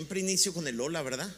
[0.00, 1.30] siempre inicio con el hola, ¿verdad?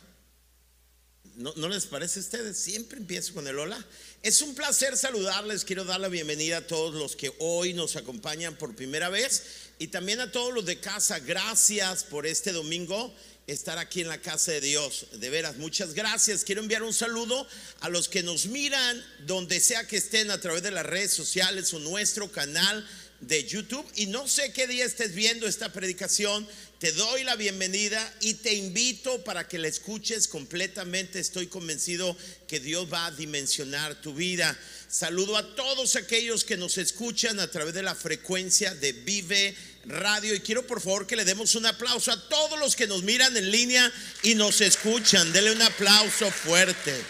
[1.35, 2.57] ¿No, ¿No, les parece a ustedes?
[2.57, 3.85] Siempre empiezo con el hola.
[4.23, 5.64] Es un placer saludarles.
[5.64, 9.43] Quiero dar la bienvenida a todos los que hoy nos acompañan por primera vez
[9.80, 11.19] y también a todos los de casa.
[11.19, 13.12] Gracias por este domingo
[13.48, 15.06] estar aquí en la casa de Dios.
[15.15, 16.45] De veras, muchas gracias.
[16.45, 17.45] Quiero enviar un saludo
[17.80, 21.74] a los que nos miran donde sea que estén a través de las redes sociales
[21.74, 22.87] o nuestro canal
[23.23, 23.87] de YouTube.
[23.97, 26.47] Y no sé qué día estés viendo esta predicación,
[26.82, 31.20] te doy la bienvenida y te invito para que la escuches completamente.
[31.20, 32.16] Estoy convencido
[32.48, 34.58] que Dios va a dimensionar tu vida.
[34.88, 40.34] Saludo a todos aquellos que nos escuchan a través de la frecuencia de Vive Radio
[40.34, 43.36] y quiero por favor que le demos un aplauso a todos los que nos miran
[43.36, 43.92] en línea
[44.24, 45.33] y nos escuchan.
[45.33, 47.00] Dele un aplauso fuerte.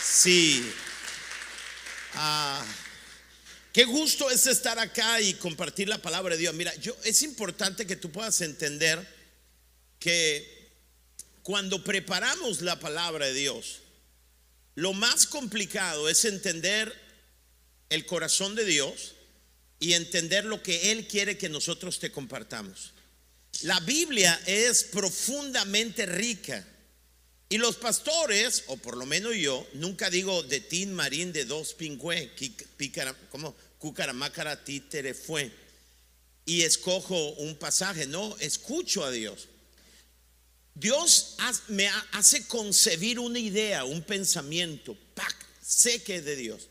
[0.00, 0.64] Sí.
[2.14, 2.64] Ah.
[3.74, 6.54] Qué gusto es estar acá y compartir la palabra de Dios.
[6.54, 9.04] Mira, yo es importante que tú puedas entender
[9.98, 10.70] que
[11.42, 13.80] cuando preparamos la palabra de Dios,
[14.76, 16.94] lo más complicado es entender
[17.90, 19.16] el corazón de Dios
[19.80, 22.92] y entender lo que Él quiere que nosotros te compartamos.
[23.62, 26.64] La Biblia es profundamente rica.
[27.54, 31.72] Y los pastores, o por lo menos yo, nunca digo de tin marín de dos
[31.74, 32.32] pingüe,
[33.30, 35.52] como cucaramácara títere fue.
[36.44, 39.46] Y escojo un pasaje, no, escucho a Dios.
[40.74, 41.36] Dios
[41.68, 44.98] me hace concebir una idea, un pensamiento,
[45.62, 46.68] sé que es de Dios.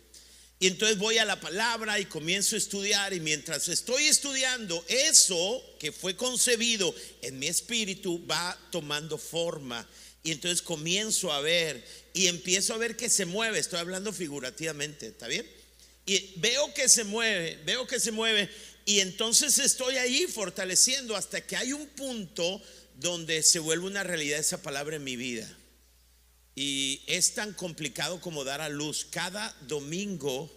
[0.59, 5.63] Y entonces voy a la palabra y comienzo a estudiar y mientras estoy estudiando, eso
[5.79, 9.87] que fue concebido en mi espíritu va tomando forma.
[10.23, 15.07] Y entonces comienzo a ver y empiezo a ver que se mueve, estoy hablando figurativamente,
[15.07, 15.45] ¿está bien?
[16.05, 18.49] Y veo que se mueve, veo que se mueve
[18.85, 22.61] y entonces estoy ahí fortaleciendo hasta que hay un punto
[22.95, 25.49] donde se vuelve una realidad esa palabra en mi vida.
[26.55, 29.07] Y es tan complicado como dar a luz.
[29.09, 30.51] Cada domingo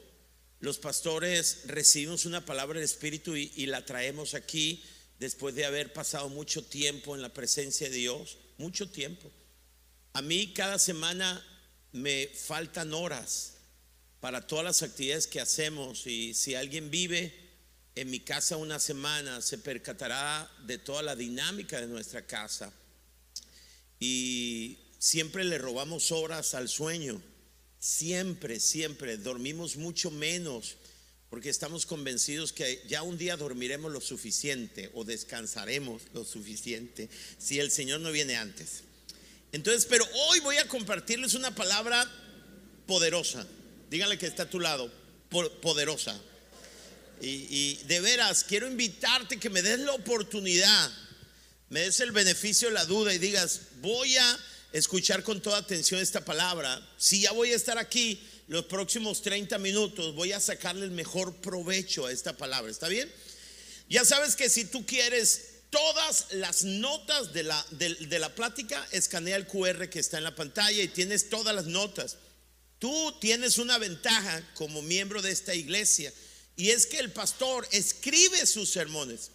[0.61, 4.83] los pastores recibimos una palabra del Espíritu y, y, la traemos aquí
[5.19, 9.31] después de haber pasado mucho tiempo en la presencia de Dios, mucho tiempo.
[10.17, 11.45] A mí cada semana
[11.93, 13.53] me faltan horas
[14.19, 17.35] para todas las actividades que hacemos y si alguien vive
[17.95, 22.73] en mi casa una semana se percatará de toda la dinámica de nuestra casa.
[24.01, 27.21] Y siempre le robamos horas al sueño,
[27.79, 30.79] siempre, siempre, dormimos mucho menos
[31.29, 37.61] porque estamos convencidos que ya un día dormiremos lo suficiente o descansaremos lo suficiente si
[37.61, 38.86] el Señor no viene antes.
[39.53, 42.11] Entonces, pero hoy voy a compartirles una palabra
[42.87, 43.47] poderosa.
[43.91, 44.93] Dígale que está a tu lado,
[45.63, 46.19] poderosa.
[47.21, 50.91] Y, y, de veras, quiero invitarte que me des la oportunidad,
[51.71, 54.39] me des el beneficio de la duda y digas, voy a
[54.73, 56.87] escuchar con toda atención esta palabra.
[56.99, 61.35] Si ya voy a estar aquí los próximos 30 minutos, voy a sacarle el mejor
[61.37, 62.71] provecho a esta palabra.
[62.71, 63.11] ¿Está bien?
[63.89, 69.37] Ya sabes que si tú quieres todas las notas de la, de, la plática, escanea
[69.37, 72.19] el QR que está en la pantalla y tienes todas las notas.
[72.79, 76.13] Tú tienes una ventaja como miembro de esta iglesia
[76.57, 79.31] y es que el pastor escribe sus sermones.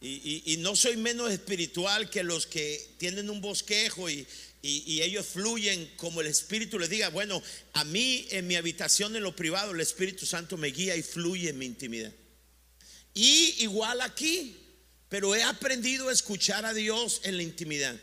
[0.00, 4.26] Y, y, y no soy menos espiritual que los que tienen un bosquejo y,
[4.62, 7.08] y, ellos fluyen como el Espíritu les diga.
[7.08, 11.02] Bueno, a mí en mi habitación en lo privado el Espíritu Santo me guía y
[11.02, 12.12] fluye en mi intimidad.
[13.14, 14.56] Y igual aquí,
[15.10, 18.00] pero he aprendido a escuchar a Dios en la intimidad.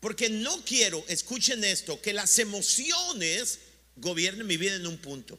[0.00, 3.60] Porque no quiero, escuchen esto, que las emociones
[3.96, 5.38] gobiernen mi vida en un punto.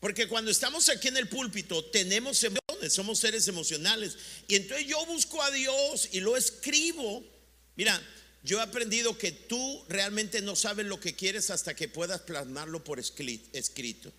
[0.00, 4.16] Porque cuando estamos aquí en el púlpito tenemos emociones, somos seres emocionales.
[4.48, 7.24] Y entonces yo busco a Dios y lo escribo.
[7.76, 8.00] Mira,
[8.42, 12.82] yo he aprendido que tú realmente no sabes lo que quieres hasta que puedas plasmarlo
[12.82, 14.12] por escrito.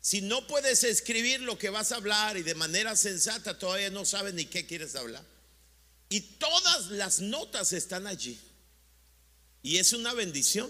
[0.00, 4.04] Si no puedes escribir lo que vas a hablar y de manera sensata, todavía no
[4.04, 5.24] sabes ni qué quieres hablar.
[6.10, 8.36] Y todas las notas están allí.
[9.62, 10.68] Y es una bendición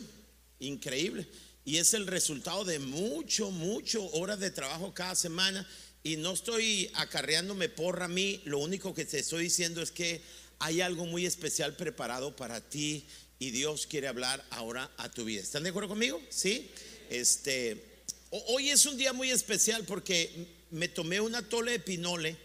[0.59, 1.27] increíble.
[1.65, 5.67] Y es el resultado de mucho, mucho horas de trabajo cada semana.
[6.03, 8.43] Y no estoy acarreándome porra a mí.
[8.45, 10.21] Lo único que te estoy diciendo es que
[10.59, 13.07] hay algo muy especial preparado para ti.
[13.39, 15.41] Y Dios quiere hablar ahora a tu vida.
[15.41, 16.21] ¿Están de acuerdo conmigo?
[16.29, 16.71] Sí.
[17.09, 22.37] Este, hoy es un día muy especial porque me tomé una tole de pinole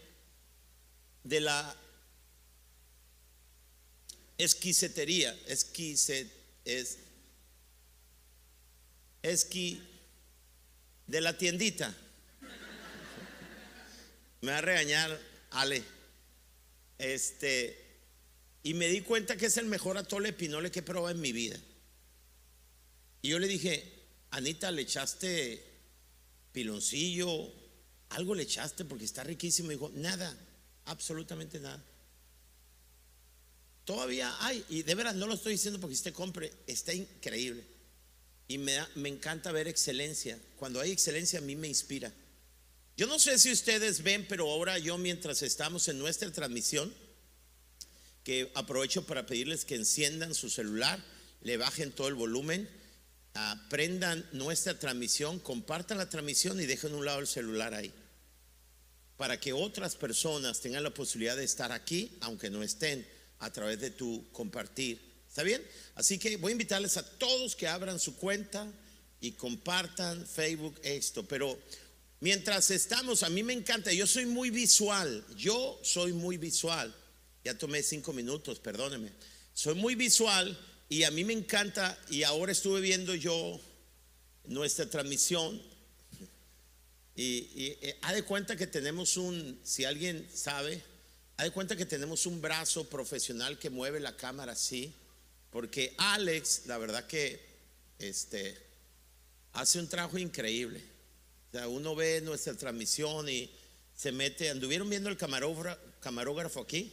[1.24, 1.76] de la
[4.38, 6.30] esquisetería, esquiset,
[6.64, 6.98] es
[9.22, 9.82] esqui
[11.06, 11.94] de la tiendita.
[14.42, 15.82] Me va a regañar Ale.
[16.98, 17.86] Este,
[18.62, 21.32] y me di cuenta que es el mejor atole pinole que he probado en mi
[21.32, 21.58] vida.
[23.22, 23.92] Y yo le dije,
[24.30, 25.64] Anita, ¿le echaste
[26.52, 27.52] piloncillo?
[28.10, 29.70] ¿Algo le echaste porque está riquísimo?
[29.70, 30.36] Y dijo, nada,
[30.84, 31.82] absolutamente nada.
[33.86, 37.64] Todavía hay, y de veras no lo estoy diciendo porque usted compre, está increíble.
[38.48, 40.38] Y me, me encanta ver excelencia.
[40.56, 42.12] Cuando hay excelencia a mí me inspira.
[42.96, 46.92] Yo no sé si ustedes ven, pero ahora yo mientras estamos en nuestra transmisión,
[48.24, 51.00] que aprovecho para pedirles que enciendan su celular,
[51.42, 52.68] le bajen todo el volumen,
[53.34, 57.94] aprendan nuestra transmisión, compartan la transmisión y dejen un lado el celular ahí,
[59.16, 63.06] para que otras personas tengan la posibilidad de estar aquí, aunque no estén,
[63.38, 65.00] a través de tu compartir.
[65.28, 65.62] ¿Está bien?
[65.94, 68.66] Así que voy a invitarles a todos que abran su cuenta
[69.20, 71.58] y compartan Facebook esto, pero
[72.20, 76.94] mientras estamos, a mí me encanta, yo soy muy visual, yo soy muy visual.
[77.44, 79.12] Ya tomé cinco minutos, perdóneme.
[79.54, 80.58] Soy muy visual
[80.88, 83.60] y a mí me encanta, y ahora estuve viendo yo
[84.44, 85.60] nuestra transmisión,
[87.16, 90.82] y, eh, ha de cuenta que tenemos un, si alguien sabe,
[91.36, 94.92] ha de cuenta que tenemos un brazo profesional que mueve la cámara así,
[95.50, 97.40] porque Alex, la verdad que
[97.98, 98.56] este,
[99.52, 100.82] hace un trabajo increíble.
[101.48, 103.50] O sea, uno ve nuestra transmisión y
[103.94, 106.92] se mete, anduvieron viendo el camarógrafo aquí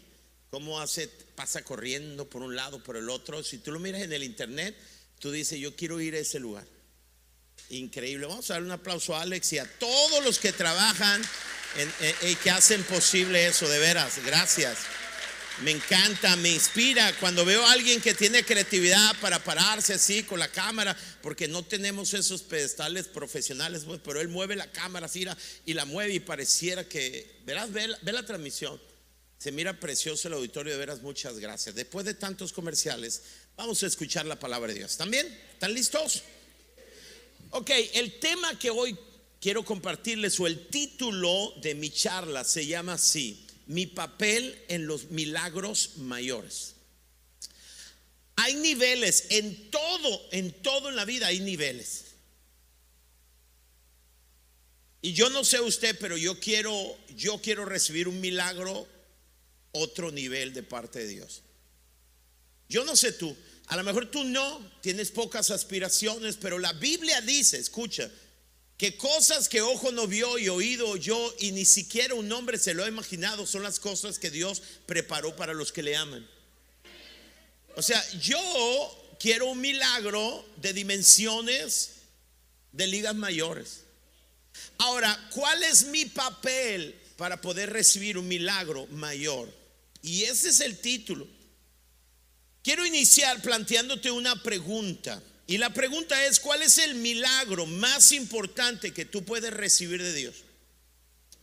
[0.54, 3.44] cómo hace, pasa corriendo por un lado, por el otro.
[3.44, 4.78] Si tú lo miras en el internet,
[5.18, 6.68] tú dices, yo quiero ir a ese lugar.
[7.72, 8.28] Increíble.
[8.28, 11.24] Vamos a dar un aplauso a Alex y a todos los que trabajan
[12.22, 14.20] y que hacen posible eso, de veras.
[14.26, 14.78] Gracias.
[15.62, 20.40] Me encanta, me inspira cuando veo a alguien que tiene creatividad para pararse así con
[20.40, 25.28] la cámara, porque no tenemos esos pedestales profesionales, pues, pero él mueve la cámara así
[25.66, 28.82] y la mueve y pareciera que, verás, ve la transmisión
[29.44, 31.76] se mira precioso el auditorio, de veras, muchas gracias.
[31.76, 33.24] Después de tantos comerciales,
[33.58, 34.96] vamos a escuchar la palabra de Dios.
[34.96, 35.28] ¿También?
[35.52, 36.24] ¿Están listos?
[37.50, 38.98] Ok, el tema que hoy
[39.44, 45.12] quiero compartirles o el título de mi charla se llama así, mi papel en los
[45.12, 46.76] milagros mayores.
[48.38, 52.06] Hay niveles en todo, en todo en la vida hay niveles.
[55.02, 58.88] Y yo no sé usted, pero yo quiero yo quiero recibir un milagro
[59.74, 61.42] otro nivel de parte de Dios.
[62.70, 63.36] Yo no sé tú,
[63.68, 68.10] a lo mejor tú no, tienes pocas aspiraciones, pero la Biblia dice, escucha,
[68.84, 72.74] que cosas que ojo no vio y oído yo y ni siquiera un hombre se
[72.74, 76.28] lo ha imaginado son las cosas que Dios preparó para los que le aman.
[77.78, 81.92] O sea, yo quiero un milagro de dimensiones
[82.74, 83.84] de ligas mayores.
[84.80, 89.50] Ahora, ¿cuál es mi papel para poder recibir un milagro mayor?
[90.02, 91.26] Y ese es el título.
[92.62, 95.24] Quiero iniciar planteándote una pregunta.
[95.46, 100.14] Y la pregunta es, ¿cuál es el milagro más importante que tú puedes recibir de
[100.14, 100.36] Dios?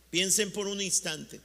[0.09, 1.39] Piensen por un instante.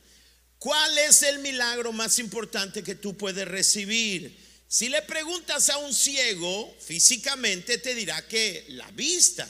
[0.59, 4.37] ¿Cuál es el milagro más importante que tú puedes recibir?
[4.69, 9.49] Si le preguntas a un ciego, físicamente te dirá que la vista.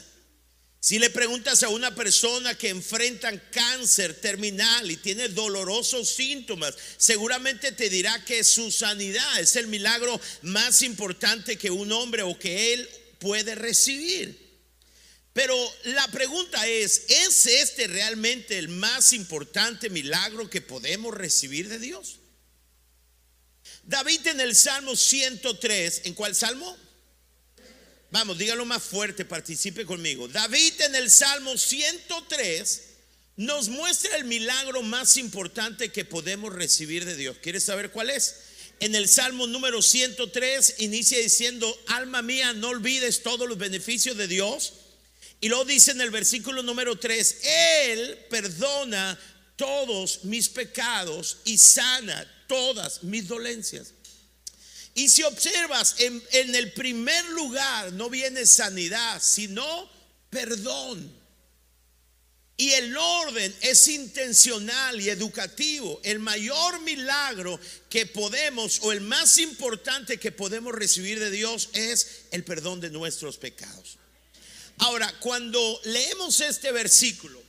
[0.80, 7.72] Si le preguntas a una persona que enfrenta cáncer terminal y tiene dolorosos síntomas, seguramente
[7.72, 12.74] te dirá que su sanidad es el milagro más importante que un hombre o que
[12.74, 12.88] él
[13.26, 14.40] puede recibir.
[15.32, 21.80] Pero la pregunta es, ¿es este realmente el más importante milagro que podemos recibir de
[21.80, 22.20] Dios?
[23.82, 26.76] David en el Salmo 103, ¿en cuál salmo?
[28.12, 30.28] Vamos, dígalo más fuerte, participe conmigo.
[30.28, 32.82] David en el Salmo 103
[33.34, 37.38] nos muestra el milagro más importante que podemos recibir de Dios.
[37.42, 38.36] ¿Quieres saber cuál es?
[38.80, 44.28] En el Salmo número 103 inicia diciendo, alma mía, no olvides todos los beneficios de
[44.28, 44.74] Dios.
[45.40, 49.18] Y luego dice en el versículo número 3, Él perdona
[49.56, 53.92] todos mis pecados y sana todas mis dolencias.
[54.94, 56.22] Y si observas, en,
[56.54, 59.90] el primer lugar no viene sanidad, sino
[60.30, 61.12] perdón.
[62.58, 66.00] Y el orden es intencional y educativo.
[66.02, 67.60] El mayor milagro
[67.90, 72.88] que podemos o el más importante que podemos recibir de Dios es el perdón de
[72.88, 73.98] nuestros pecados.
[74.78, 77.42] Ahora, cuando leemos este versículo,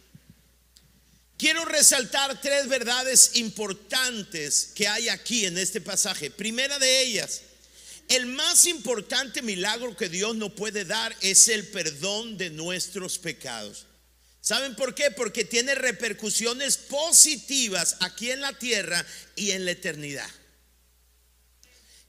[1.37, 6.31] quiero resaltar tres verdades importantes que hay aquí en este pasaje.
[6.31, 7.41] Primera de ellas,
[8.09, 13.86] el más importante milagro que Dios nos puede dar es el perdón de nuestros pecados.
[14.47, 15.11] ¿Saben por qué?
[15.11, 20.29] Porque tiene repercusiones positivas aquí en la tierra y en la eternidad.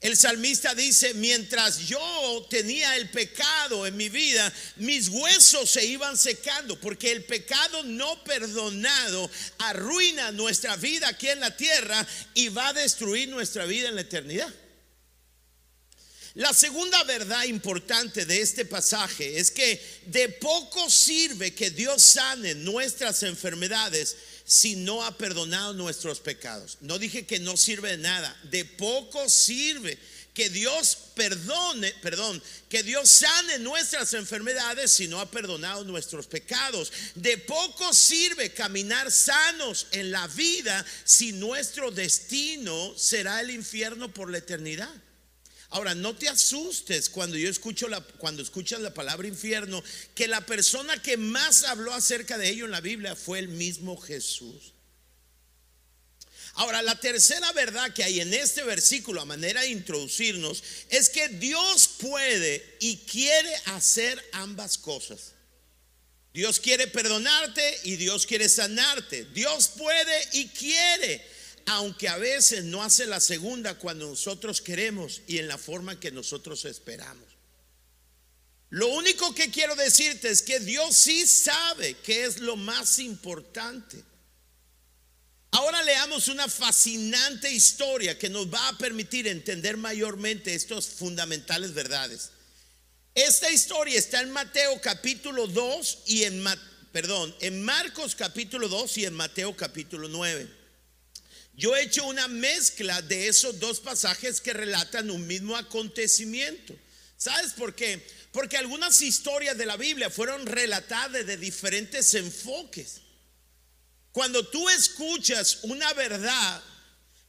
[0.01, 6.17] El salmista dice, mientras yo tenía el pecado en mi vida, mis huesos se iban
[6.17, 9.29] secando, porque el pecado no perdonado
[9.59, 14.03] arruina nuestra vida aquí en la tierra y va a destruir nuestra vida en la
[14.03, 14.55] eternidad.
[16.35, 22.55] La segunda verdad importante de este pasaje es que de poco sirve que Dios sane
[22.55, 26.79] nuestras enfermedades si no ha perdonado nuestros pecados.
[26.81, 29.99] No dije que no sirve de nada, de poco sirve
[30.39, 36.93] que Dios perdone, perdón, que Dios sane nuestras enfermedades si no ha perdonado nuestros pecados.
[37.17, 44.31] De poco sirve caminar sanos en la vida si nuestro destino será el infierno por
[44.31, 44.95] la eternidad.
[45.71, 49.83] Ahora, no te asustes cuando yo escucho la, cuando escuchas la palabra infierno,
[50.15, 53.99] que la persona que más habló acerca de ello en la Biblia fue el mismo
[53.99, 54.73] Jesús.
[56.55, 61.29] Ahora, la tercera verdad que hay en este versículo a manera de introducirnos es que
[61.29, 65.35] Dios puede y quiere hacer ambas cosas.
[66.33, 69.27] Dios quiere perdonarte y Dios quiere sanarte.
[69.35, 71.25] Dios puede y quiere
[71.69, 76.11] aunque a veces no hace la segunda cuando nosotros queremos y en la forma que
[76.11, 77.27] nosotros esperamos.
[78.71, 84.03] Lo único que quiero decirte es que Dios sí sabe que es lo más importante.
[85.51, 92.31] Ahora leamos una fascinante historia que nos va a permitir entender mayormente estas fundamentales verdades.
[93.15, 96.45] Esta historia está en Mateo capítulo 2 y en
[96.93, 100.58] perdón, en Marcos capítulo 2 y en Mateo capítulo 9.
[101.59, 106.73] Yo he hecho una mezcla de esos dos pasajes que relatan un mismo acontecimiento.
[107.17, 108.07] ¿Sabes por qué?
[108.31, 113.01] Porque algunas historias de la Biblia fueron relatadas de diferentes enfoques.
[114.13, 116.63] Cuando tú escuchas una verdad,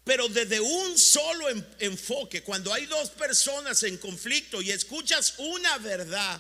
[0.04, 1.48] pero desde un solo
[1.80, 6.40] enfoque, cuando hay dos personas en conflicto y escuchas una verdad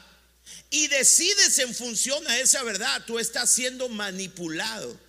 [0.69, 5.08] y decides en función a esa verdad, tú estás siendo manipulado.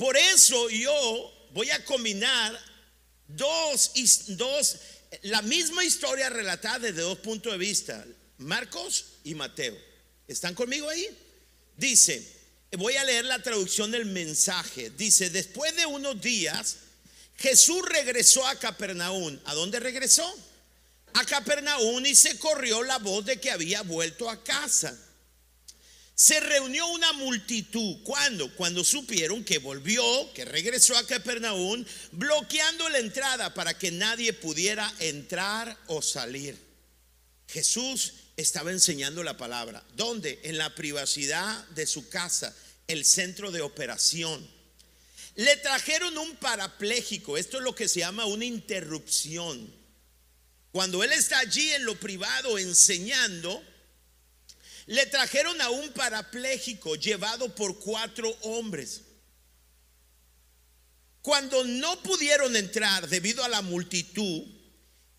[0.00, 2.58] Por eso yo voy a combinar
[3.28, 3.90] dos,
[4.28, 4.76] dos,
[5.24, 8.06] la misma historia relatada desde dos puntos de vista,
[8.38, 9.76] Marcos y Mateo.
[10.26, 11.06] ¿Están conmigo ahí?
[11.76, 12.26] Dice,
[12.78, 14.88] voy a leer la traducción del mensaje.
[14.88, 16.76] Dice, después de unos días,
[17.36, 19.38] Jesús regresó a Capernaum.
[19.44, 20.24] ¿A dónde regresó?
[21.12, 24.98] A Capernaum y se corrió la voz de que había vuelto a casa
[26.20, 27.96] se reunió una multitud.
[28.04, 28.54] ¿Cuándo?
[28.54, 34.92] Cuando supieron que volvió, que regresó a Capernaum, bloqueando la entrada para que nadie pudiera
[34.98, 36.58] entrar o salir.
[37.48, 39.82] Jesús estaba enseñando la palabra.
[39.96, 40.40] ¿Dónde?
[40.42, 42.54] En la privacidad de su casa,
[42.86, 44.46] el centro de operación.
[45.36, 49.72] Le trajeron un parapléjico, esto es lo que se llama una interrupción.
[50.70, 53.64] Cuando él está allí en lo privado enseñando,
[54.90, 59.02] le trajeron a un parapléjico llevado por cuatro hombres.
[61.22, 64.42] Cuando no pudieron entrar debido a la multitud,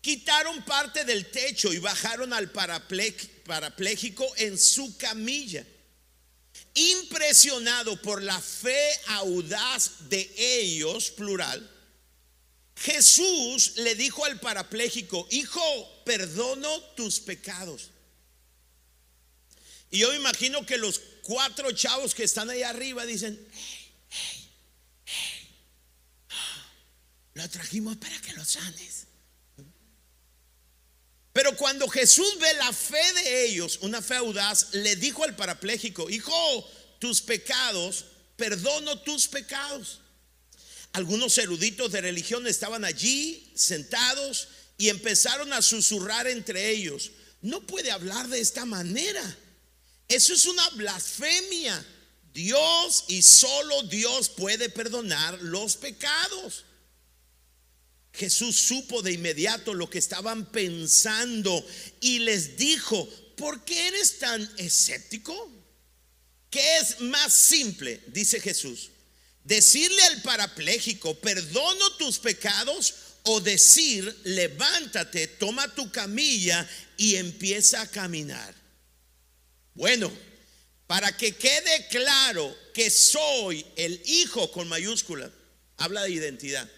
[0.02, 5.64] quitaron parte del techo y bajaron al parapléjico en su camilla.
[6.74, 11.66] Impresionado por la fe audaz de ellos, plural,
[12.76, 17.88] Jesús le dijo al parapléjico, hijo, perdono tus pecados.
[19.92, 23.38] Y yo me imagino que los cuatro chavos que están ahí arriba dicen,
[24.08, 24.50] hey,
[25.04, 25.48] hey,
[27.34, 29.06] lo trajimos para que lo sanes.
[31.34, 36.08] Pero cuando Jesús ve la fe de ellos, una fe audaz, le dijo al parapléjico,
[36.08, 38.06] hijo, tus pecados,
[38.36, 40.00] perdono tus pecados.
[40.94, 47.10] Algunos eruditos de religión estaban allí sentados y empezaron a susurrar entre ellos,
[47.42, 49.38] no puede hablar de esta manera.
[50.12, 51.86] Eso es una blasfemia.
[52.34, 56.66] Dios y solo Dios puede perdonar los pecados.
[58.12, 61.66] Jesús supo de inmediato lo que estaban pensando
[62.02, 65.50] y les dijo, ¿por qué eres tan escéptico?
[66.50, 68.02] ¿Qué es más simple?
[68.08, 68.90] Dice Jesús.
[69.44, 77.90] Decirle al parapléjico, perdono tus pecados o decir, levántate, toma tu camilla y empieza a
[77.90, 78.61] caminar.
[79.74, 80.12] Bueno,
[80.86, 85.32] para que quede claro que soy el Hijo con mayúscula,
[85.78, 86.68] habla de identidad.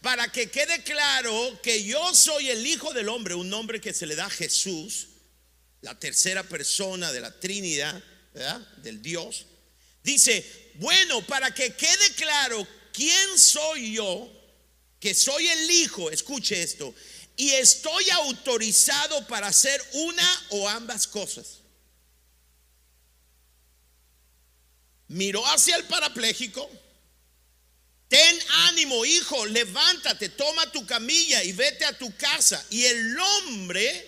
[0.00, 4.06] Para que quede claro que yo soy el Hijo del Hombre, un nombre que se
[4.06, 5.08] le da a Jesús,
[5.80, 8.02] la tercera persona de la Trinidad,
[8.34, 8.60] ¿verdad?
[8.78, 9.46] Del Dios.
[10.02, 14.30] Dice, bueno, para que quede claro quién soy yo,
[15.00, 16.94] que soy el Hijo, escuche esto,
[17.36, 21.61] y estoy autorizado para hacer una o ambas cosas.
[25.12, 26.68] Miró hacia el parapléjico.
[28.08, 28.38] Ten
[28.68, 32.64] ánimo, hijo, levántate, toma tu camilla y vete a tu casa.
[32.70, 34.06] Y el hombre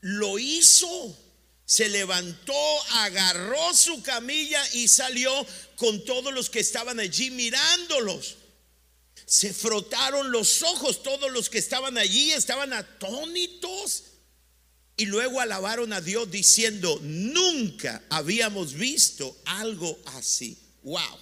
[0.00, 1.16] lo hizo.
[1.64, 8.36] Se levantó, agarró su camilla y salió con todos los que estaban allí mirándolos.
[9.26, 14.04] Se frotaron los ojos todos los que estaban allí, estaban atónitos.
[14.98, 20.58] Y luego alabaron a Dios diciendo, nunca habíamos visto algo así.
[20.82, 21.18] Wow.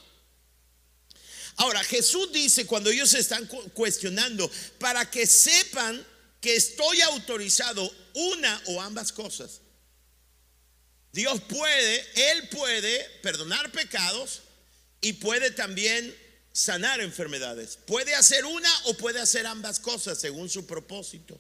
[1.57, 6.05] Ahora, Jesús dice cuando ellos están cuestionando, para que sepan
[6.41, 9.61] que estoy autorizado una o ambas cosas.
[11.13, 14.41] Dios puede, Él puede perdonar pecados
[15.03, 16.17] y puede también
[16.51, 17.79] sanar enfermedades.
[17.87, 21.39] Puede hacer una o puede hacer ambas cosas según su propósito.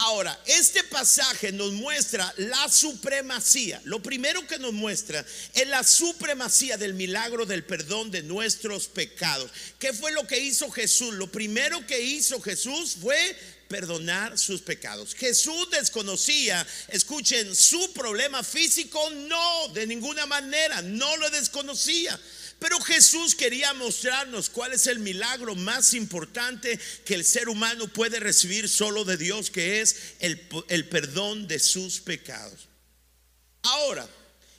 [0.00, 3.80] Ahora, este pasaje nos muestra la supremacía.
[3.82, 9.50] Lo primero que nos muestra es la supremacía del milagro del perdón de nuestros pecados.
[9.80, 11.14] ¿Qué fue lo que hizo Jesús?
[11.14, 13.36] Lo primero que hizo Jesús fue
[13.66, 15.16] perdonar sus pecados.
[15.16, 22.18] Jesús desconocía, escuchen, su problema físico, no, de ninguna manera, no lo desconocía.
[22.58, 28.18] Pero Jesús quería mostrarnos cuál es el milagro más importante que el ser humano puede
[28.18, 32.68] recibir solo de Dios, que es el, el perdón de sus pecados.
[33.62, 34.08] Ahora,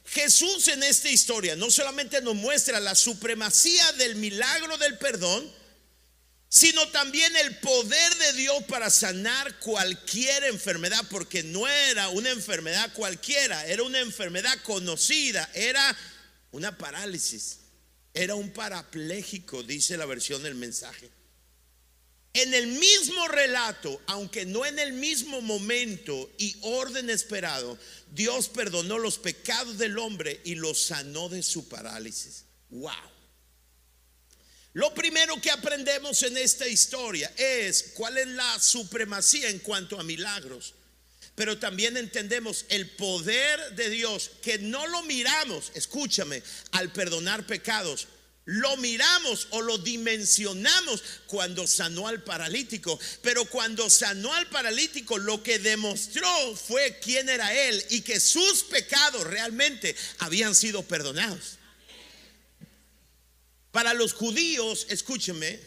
[0.05, 5.51] Jesús en esta historia no solamente nos muestra la supremacía del milagro del perdón,
[6.47, 12.91] sino también el poder de Dios para sanar cualquier enfermedad, porque no era una enfermedad
[12.93, 15.95] cualquiera, era una enfermedad conocida, era
[16.51, 17.58] una parálisis.
[18.13, 21.09] Era un parapléjico, dice la versión del mensaje.
[22.33, 27.77] En el mismo relato, aunque no en el mismo momento y orden esperado,
[28.11, 32.45] Dios perdonó los pecados del hombre y lo sanó de su parálisis.
[32.69, 32.91] Wow.
[34.73, 40.03] Lo primero que aprendemos en esta historia es cuál es la supremacía en cuanto a
[40.03, 40.75] milagros
[41.39, 48.09] pero también entendemos el poder de Dios que no lo miramos, escúchame, al perdonar pecados.
[48.43, 52.99] Lo miramos o lo dimensionamos cuando sanó al paralítico.
[53.21, 58.63] Pero cuando sanó al paralítico, lo que demostró fue quién era él y que sus
[58.63, 61.57] pecados realmente habían sido perdonados.
[63.71, 65.57] Para los judíos, escúcheme,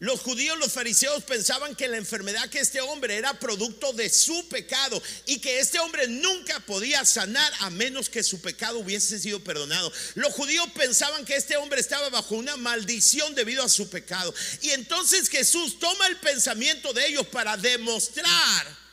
[0.00, 4.48] los judíos, los fariseos pensaban que la enfermedad que este hombre era producto de su
[4.48, 9.42] pecado y que este hombre nunca podía sanar a menos que su pecado hubiese sido
[9.44, 9.92] perdonado.
[10.16, 14.34] Los judíos pensaban que este hombre estaba bajo una maldición debido a su pecado.
[14.62, 18.84] Y entonces Jesús toma el pensamiento de ellos para demostrar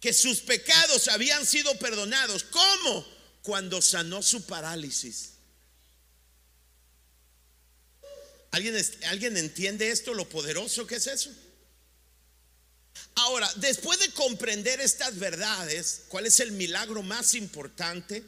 [0.00, 2.42] que sus pecados habían sido perdonados.
[2.44, 3.06] ¿Cómo?
[3.42, 5.33] Cuando sanó su parálisis.
[8.54, 11.28] ¿Alguien, entiende esto, lo poderoso que es eso?
[13.16, 18.22] Ahora, después de comprender estas verdades, ¿cuál es el milagro más importante?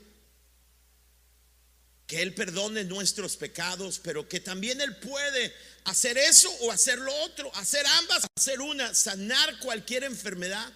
[2.09, 7.15] Que Él perdone nuestros pecados, pero que también Él puede hacer eso o hacer lo
[7.23, 10.73] otro, hacer ambas, hacer una, sanar cualquier enfermedad.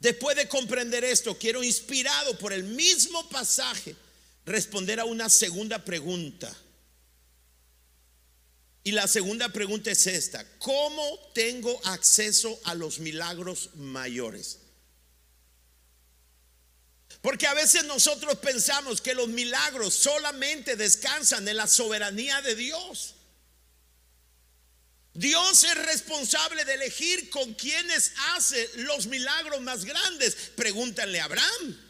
[0.00, 3.94] Después de comprender esto, quiero, inspirado por el mismo pasaje,
[4.44, 6.52] responder a una segunda pregunta.
[8.86, 14.60] Y la segunda pregunta es esta, ¿cómo tengo acceso a los milagros mayores?
[17.20, 23.16] Porque a veces nosotros pensamos que los milagros solamente descansan en la soberanía de Dios.
[25.14, 30.36] Dios es responsable de elegir con quienes hace los milagros más grandes.
[30.54, 31.85] Pregúntale a Abraham.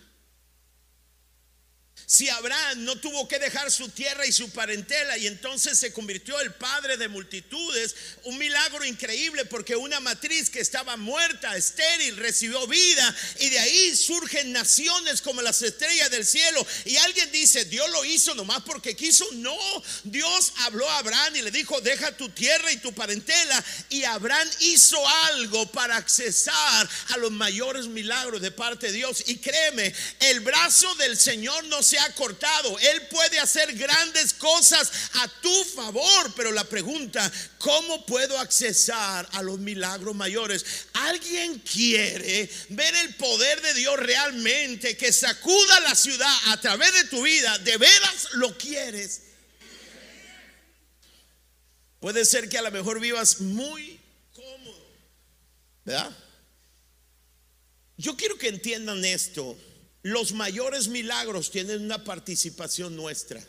[2.08, 6.40] Si Abraham no tuvo que dejar su tierra y su parentela y entonces se convirtió
[6.40, 12.64] el padre de multitudes, un milagro increíble porque una matriz que estaba muerta, estéril, recibió
[12.68, 16.64] vida y de ahí surgen naciones como las estrellas del cielo.
[16.84, 19.26] Y alguien dice, Dios lo hizo nomás porque quiso.
[19.32, 19.58] No,
[20.04, 23.64] Dios habló a Abraham y le dijo, deja tu tierra y tu parentela.
[23.88, 29.24] Y Abraham hizo algo para accesar a los mayores milagros de parte de Dios.
[29.26, 32.78] Y créeme, el brazo del Señor no se ha cortado.
[32.78, 39.42] Él puede hacer grandes cosas a tu favor, pero la pregunta, ¿cómo puedo accesar a
[39.42, 40.64] los milagros mayores?
[40.94, 47.04] ¿Alguien quiere ver el poder de Dios realmente que sacuda la ciudad a través de
[47.04, 47.58] tu vida?
[47.58, 49.22] ¿De veras lo quieres?
[52.00, 53.98] Puede ser que a lo mejor vivas muy
[54.32, 54.86] cómodo,
[55.84, 56.16] ¿verdad?
[57.96, 59.56] Yo quiero que entiendan esto.
[60.06, 63.42] Los mayores milagros tienen una participación nuestra.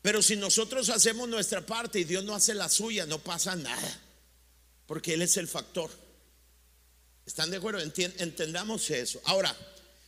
[0.00, 4.00] Pero si nosotros hacemos nuestra parte y Dios no hace la suya, no pasa nada.
[4.86, 5.90] Porque Él es el factor.
[7.26, 7.80] ¿Están de acuerdo?
[7.80, 9.20] Entendamos eso.
[9.26, 9.54] Ahora,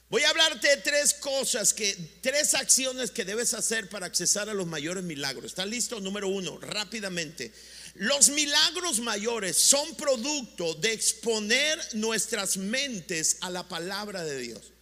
[0.09, 4.55] voy a hablarte de tres cosas que, tres acciones que debes hacer para accesar a
[4.55, 5.45] los mayores milagros.
[5.45, 6.01] ¿Están listos?
[6.01, 7.53] Número uno, rápidamente.
[7.95, 14.73] Los milagros mayores son producto de exponer nuestras mentes a la palabra de Dios.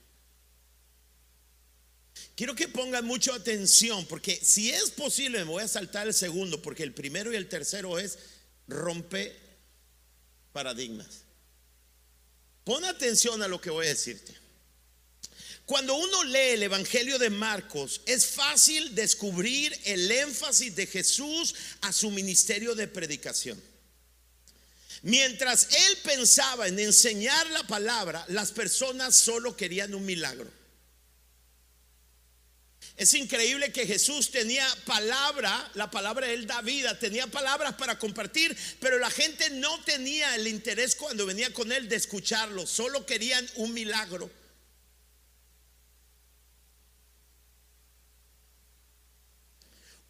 [2.37, 6.63] Quiero que pongan mucha atención porque si es posible me voy a saltar el segundo
[6.63, 8.19] porque el primero y el tercero es
[8.67, 9.37] rompe
[10.53, 11.25] paradigmas.
[12.65, 14.40] Pon atención a lo que voy a decirte.
[15.71, 21.93] Cuando uno lee el Evangelio de Marcos, es fácil descubrir el énfasis de Jesús a
[21.93, 23.63] su ministerio de predicación.
[25.03, 30.51] Mientras él pensaba en enseñar la palabra, las personas solo querían un milagro.
[32.97, 37.97] Es increíble que Jesús tenía palabra, la palabra de él da vida, tenía palabras para
[37.97, 43.07] compartir, pero la gente no tenía el interés cuando venía con él de escucharlo, solo
[43.07, 44.40] querían un milagro.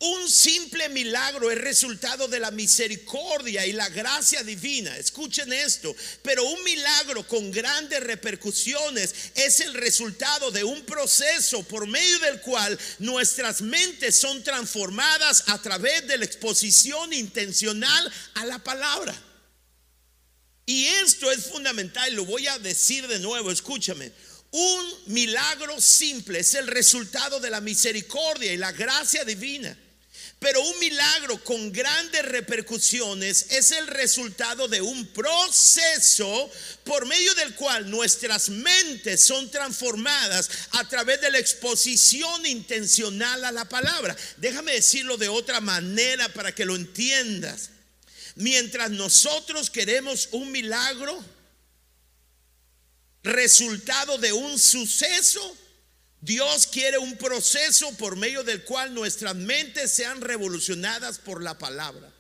[0.03, 4.97] Un simple milagro es resultado de la misericordia y la gracia divina.
[4.97, 5.95] Escuchen esto.
[6.23, 12.41] Pero un milagro con grandes repercusiones es el resultado de un proceso por medio del
[12.41, 19.15] cual nuestras mentes son transformadas a través de la exposición intencional a la palabra.
[20.65, 24.11] Y esto es fundamental, lo voy a decir de nuevo, escúchame.
[24.53, 29.77] Un milagro simple es el resultado de la misericordia y la gracia divina.
[30.41, 36.51] Pero un milagro con grandes repercusiones es el resultado de un proceso
[36.83, 43.53] por medio del cual nuestras mentes son transformadas a través de la exposición intencional a
[43.53, 44.17] la palabra.
[44.39, 47.69] Déjame decirlo de otra manera para que lo entiendas.
[48.35, 51.23] Mientras nosotros queremos un milagro,
[53.23, 55.55] resultado de un suceso,
[56.21, 62.13] Dios quiere un proceso por medio del cual nuestras mentes sean revolucionadas por la palabra.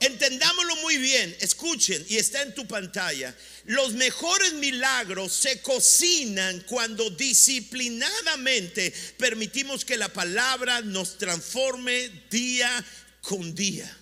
[0.00, 3.34] Entendámoslo muy bien, escuchen, y está en tu pantalla.
[3.64, 12.84] Los mejores milagros se cocinan cuando disciplinadamente permitimos que la palabra nos transforme día
[13.22, 13.96] con día.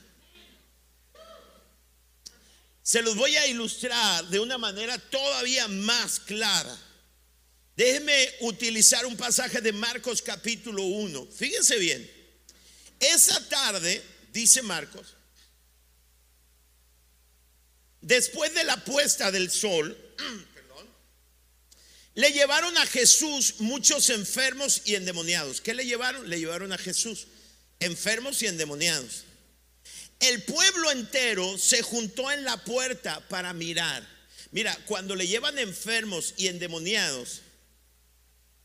[2.83, 6.86] Se los voy a ilustrar de una manera todavía más clara.
[7.77, 11.27] Déjeme utilizar un pasaje de Marcos capítulo 1.
[11.27, 12.11] Fíjense bien.
[12.99, 15.15] Esa tarde, dice Marcos,
[18.01, 19.95] después de la puesta del sol,
[22.15, 25.61] le llevaron a Jesús muchos enfermos y endemoniados.
[25.61, 26.31] ¿Qué le llevaron?
[26.31, 27.27] Le llevaron a Jesús
[27.79, 29.25] enfermos y endemoniados.
[30.19, 34.09] El pueblo entero se juntó en la puerta para mirar.
[34.51, 37.43] Mira, cuando le llevan enfermos y endemoniados,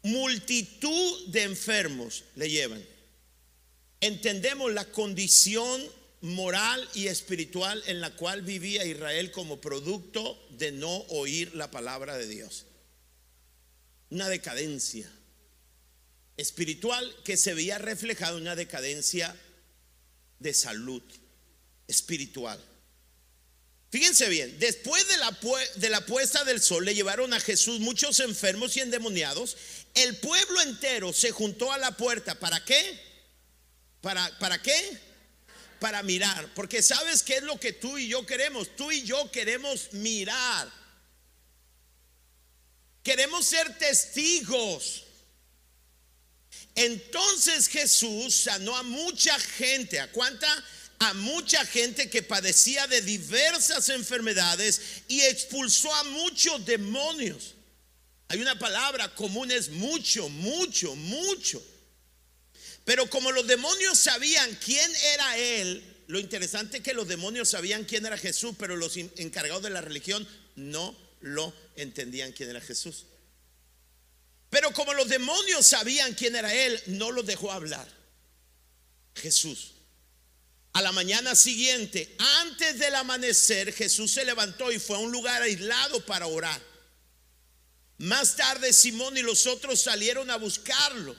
[0.03, 2.83] multitud de enfermos le llevan.
[3.99, 5.81] Entendemos la condición
[6.21, 12.17] moral y espiritual en la cual vivía Israel como producto de no oír la palabra
[12.17, 12.65] de Dios.
[14.09, 15.09] Una decadencia
[16.37, 19.35] espiritual que se veía reflejada en una decadencia
[20.39, 21.03] de salud
[21.87, 22.59] espiritual.
[23.91, 25.37] Fíjense bien, después de la,
[25.75, 29.57] de la, puesta del sol le llevaron a Jesús muchos enfermos y endemoniados.
[29.93, 32.39] El pueblo entero se juntó a la puerta.
[32.39, 32.99] ¿Para qué?
[34.01, 34.99] ¿Para, para qué?
[35.80, 36.54] Para mirar.
[36.54, 38.75] Porque sabes qué es lo que tú y yo queremos.
[38.75, 40.71] Tú y yo queremos mirar.
[43.04, 45.04] Queremos ser testigos.
[46.75, 49.99] Entonces Jesús sanó a mucha gente.
[49.99, 50.47] ¿A cuánta?
[51.01, 57.56] a mucha gente que padecía de diversas enfermedades y expulsó a muchos demonios.
[58.32, 61.62] Hay una palabra común, es mucho, mucho, mucho.
[62.86, 67.84] Pero como los demonios sabían quién era Él, lo interesante es que los demonios sabían
[67.84, 73.04] quién era Jesús, pero los encargados de la religión no lo entendían quién era Jesús.
[74.50, 77.86] Pero como los demonios sabían quién era Él, no los dejó hablar.
[79.13, 79.74] Jesús.
[80.72, 85.41] A la mañana siguiente, antes del amanecer, Jesús se levantó y fue a un lugar
[85.41, 86.70] aislado para orar.
[88.01, 91.11] Más tarde Simón y los otros salieron a buscarlo.
[91.11, 91.17] O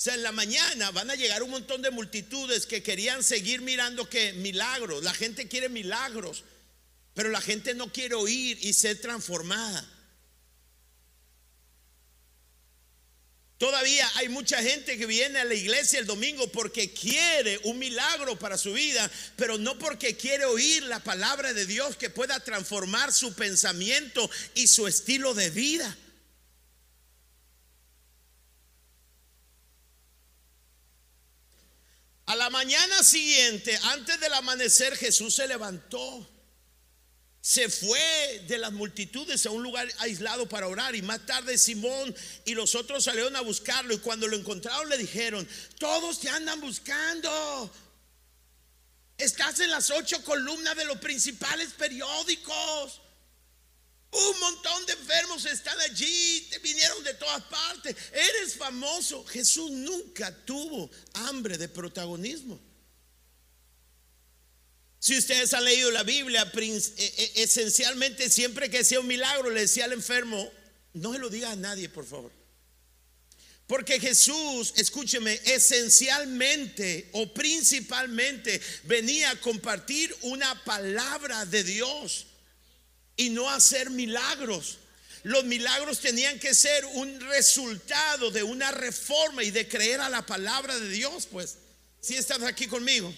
[0.00, 4.08] sea, en la mañana van a llegar un montón de multitudes que querían seguir mirando
[4.08, 5.02] que milagros.
[5.02, 6.44] La gente quiere milagros,
[7.12, 9.86] pero la gente no quiere oír y ser transformada.
[13.58, 18.38] Todavía hay mucha gente que viene a la iglesia el domingo porque quiere un milagro
[18.38, 23.12] para su vida, pero no porque quiere oír la palabra de Dios que pueda transformar
[23.12, 25.96] su pensamiento y su estilo de vida.
[32.26, 36.37] A la mañana siguiente, antes del amanecer, Jesús se levantó
[37.40, 42.14] se fue de las multitudes a un lugar aislado para orar y más tarde Simón
[42.44, 45.48] y los otros salieron a buscarlo y cuando lo encontraron le dijeron,
[45.78, 47.72] todos te andan buscando.
[49.16, 53.00] Estás en las ocho columnas de los principales periódicos.
[54.10, 57.94] Un montón de enfermos están allí, te vinieron de todas partes.
[58.12, 59.24] Eres famoso.
[59.26, 62.67] Jesús nunca tuvo hambre de protagonismo.
[65.00, 69.60] Si ustedes han leído la Biblia, e, e, esencialmente siempre que hacía un milagro le
[69.60, 70.50] decía al enfermo,
[70.94, 72.32] no se lo diga a nadie, por favor.
[73.68, 82.26] Porque Jesús, escúcheme, esencialmente o principalmente venía a compartir una palabra de Dios
[83.16, 84.78] y no hacer milagros.
[85.22, 90.24] Los milagros tenían que ser un resultado de una reforma y de creer a la
[90.24, 91.56] palabra de Dios, pues.
[92.00, 93.14] Si estás aquí conmigo.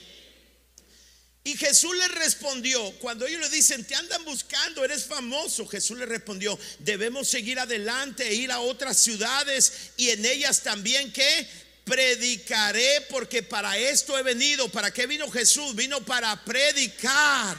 [1.42, 6.04] Y Jesús le respondió, cuando ellos le dicen, te andan buscando, eres famoso, Jesús le
[6.04, 11.48] respondió, debemos seguir adelante e ir a otras ciudades y en ellas también que
[11.84, 14.68] predicaré porque para esto he venido.
[14.68, 15.74] ¿Para qué vino Jesús?
[15.74, 17.58] Vino para predicar.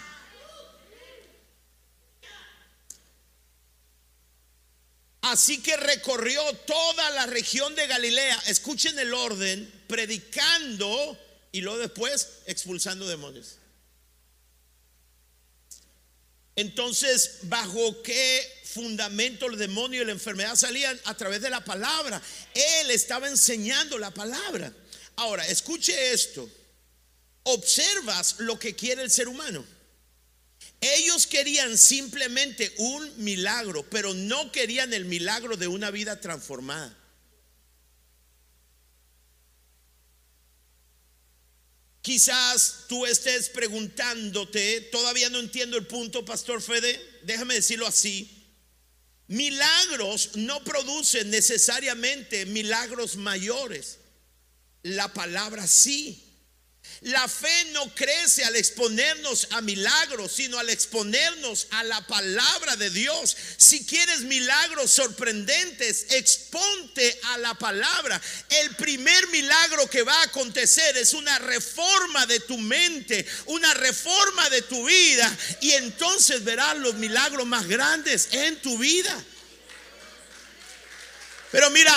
[5.21, 8.43] Así que recorrió toda la región de Galilea.
[8.45, 11.17] Escuchen el orden, predicando
[11.51, 13.57] y luego después expulsando demonios.
[16.55, 20.99] Entonces, ¿bajo qué fundamento el demonio y la enfermedad salían?
[21.05, 22.21] A través de la palabra.
[22.53, 24.71] Él estaba enseñando la palabra.
[25.15, 26.49] Ahora, escuche esto.
[27.43, 29.65] Observas lo que quiere el ser humano.
[30.79, 36.97] Ellos querían simplemente un milagro, pero no querían el milagro de una vida transformada.
[42.01, 48.41] Quizás tú estés preguntándote, todavía no entiendo el punto, Pastor Fede, déjame decirlo así.
[49.27, 53.99] Milagros no producen necesariamente milagros mayores.
[54.83, 56.30] La palabra sí.
[57.01, 62.91] La fe no crece al exponernos a milagros, sino al exponernos a la palabra de
[62.91, 63.35] Dios.
[63.57, 68.21] Si quieres milagros sorprendentes, exponte a la palabra.
[68.49, 74.47] El primer milagro que va a acontecer es una reforma de tu mente, una reforma
[74.51, 79.25] de tu vida, y entonces verás los milagros más grandes en tu vida.
[81.51, 81.95] Pero mira,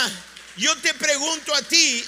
[0.56, 2.02] yo te pregunto a ti,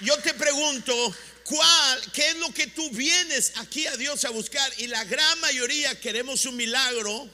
[0.00, 1.14] yo te pregunto,
[1.52, 4.72] ¿Cuál, ¿Qué es lo que tú vienes aquí a Dios a buscar?
[4.78, 7.28] Y la gran mayoría queremos un milagro.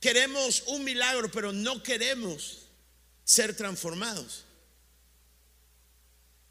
[0.00, 2.60] Queremos un milagro, pero no queremos
[3.24, 4.46] ser transformados.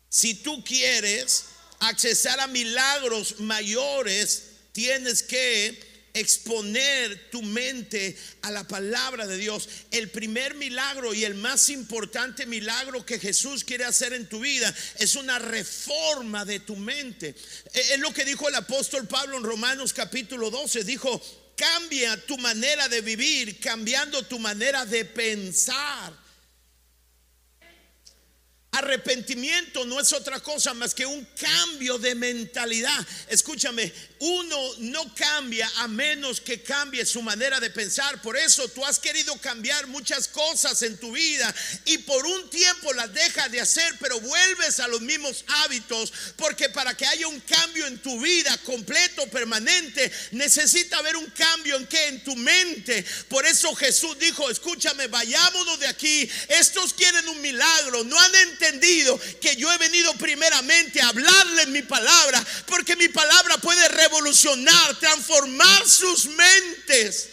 [0.09, 1.45] Si tú quieres
[1.79, 9.67] accesar a milagros mayores, tienes que exponer tu mente a la palabra de Dios.
[9.91, 14.73] El primer milagro y el más importante milagro que Jesús quiere hacer en tu vida
[14.99, 17.35] es una reforma de tu mente.
[17.73, 20.83] E, es lo que dijo el apóstol Pablo en Romanos capítulo 12.
[20.83, 21.21] Dijo,
[21.55, 26.30] cambia tu manera de vivir, cambiando tu manera de pensar.
[28.73, 33.05] Arrepentimiento no es otra cosa más que un cambio de mentalidad.
[33.27, 38.21] Escúchame, uno no cambia a menos que cambie su manera de pensar.
[38.21, 41.53] Por eso tú has querido cambiar muchas cosas en tu vida
[41.83, 46.13] y por un tiempo las dejas de hacer, pero vuelves a los mismos hábitos.
[46.37, 51.75] Porque para que haya un cambio en tu vida completo, permanente, necesita haber un cambio
[51.75, 53.03] en en tu mente.
[53.27, 56.29] Por eso Jesús dijo, escúchame, vayámonos de aquí.
[56.47, 61.67] Estos quieren un milagro, no han entendido entendido que yo he venido primeramente a hablarles
[61.69, 67.29] mi palabra, porque mi palabra puede revolucionar, transformar sus mentes.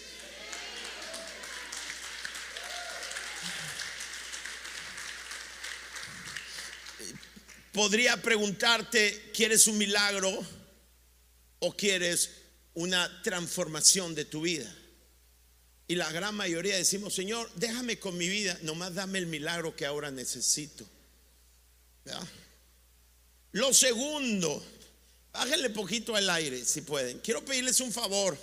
[7.73, 10.45] Podría preguntarte, ¿quieres un milagro
[11.61, 12.31] o quieres
[12.75, 14.75] una transformación de tu vida?
[15.87, 19.87] Y la gran mayoría decimos, Señor, déjame con mi vida, nomás dame el milagro que
[19.87, 20.87] ahora necesito.
[23.53, 24.65] Lo segundo,
[25.33, 27.19] bájenle poquito al aire si pueden.
[27.21, 28.37] Quiero pedirles un favor.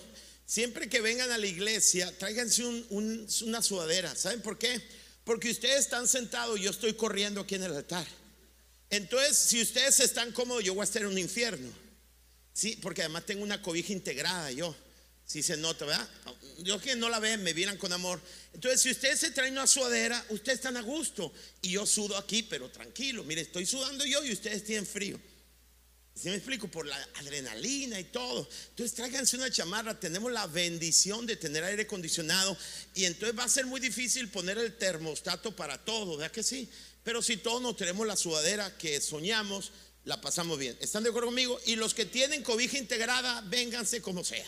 [0.46, 4.16] Siempre que vengan a la iglesia, tráiganse una sudadera.
[4.16, 4.82] ¿Saben por qué?
[5.24, 8.06] Porque ustedes están sentados y yo estoy corriendo aquí en el altar.
[8.90, 11.72] Entonces, si ustedes están cómodos, yo voy a estar en un infierno.
[12.54, 14.76] Sí, porque además tengo una cobija integrada yo.
[15.26, 16.08] Si se nota, ¿verdad?
[16.60, 18.22] Yo que no la ven, me miran con amor.
[18.54, 21.34] Entonces, si ustedes se traen una sudadera, ustedes están a gusto.
[21.62, 23.24] Y yo sudo aquí, pero tranquilo.
[23.24, 25.20] Mire, estoy sudando yo y ustedes tienen frío.
[26.16, 26.70] Si me explico?
[26.70, 28.48] Por la adrenalina y todo.
[28.70, 30.00] Entonces tráiganse una chamarra.
[30.00, 32.56] Tenemos la bendición de tener aire acondicionado.
[32.94, 36.70] Y entonces va a ser muy difícil poner el termostato para todo, ¿verdad que sí?
[37.04, 39.72] Pero si todos nos tenemos la sudadera que soñamos,
[40.06, 40.78] la pasamos bien.
[40.80, 41.60] ¿Están de acuerdo conmigo?
[41.66, 44.46] Y los que tienen cobija integrada, vénganse como sea.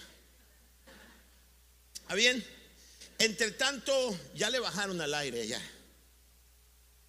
[2.08, 2.42] ¿Está bien?
[3.20, 5.62] Entre tanto, ya le bajaron al aire ya.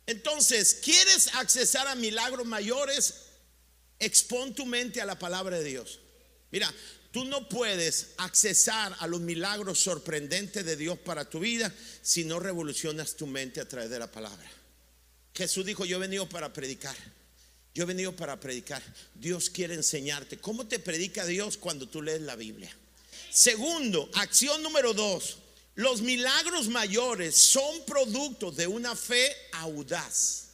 [0.07, 3.15] Entonces, ¿quieres accesar a milagros mayores?
[4.01, 6.01] Expon tu mente a la palabra de Dios.
[6.51, 6.75] Mira,
[7.13, 12.41] tú no puedes accesar a los milagros sorprendentes de Dios para tu vida si no
[12.41, 14.51] revolucionas tu mente a través de la palabra.
[15.33, 16.97] Jesús dijo, yo he venido para predicar.
[17.73, 18.83] Yo he venido para predicar.
[19.15, 20.39] Dios quiere enseñarte.
[20.39, 22.77] ¿Cómo te predica Dios cuando tú lees la Biblia?
[23.31, 25.39] Segundo, acción número dos.
[25.75, 30.49] Los milagros mayores son producto de una fe audaz.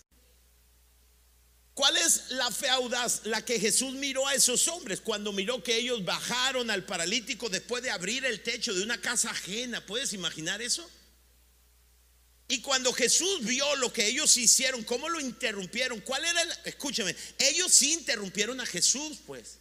[1.73, 3.23] ¿Cuál es la fe audaz?
[3.25, 7.83] La que Jesús miró a esos hombres cuando miró que ellos bajaron al paralítico después
[7.83, 9.85] de abrir el techo de una casa ajena.
[9.85, 10.89] ¿Puedes imaginar eso?
[12.47, 17.17] Y cuando Jesús vio lo que ellos hicieron, cómo lo interrumpieron, cuál era el, escúchame,
[17.39, 19.59] ellos sí interrumpieron a Jesús, pues.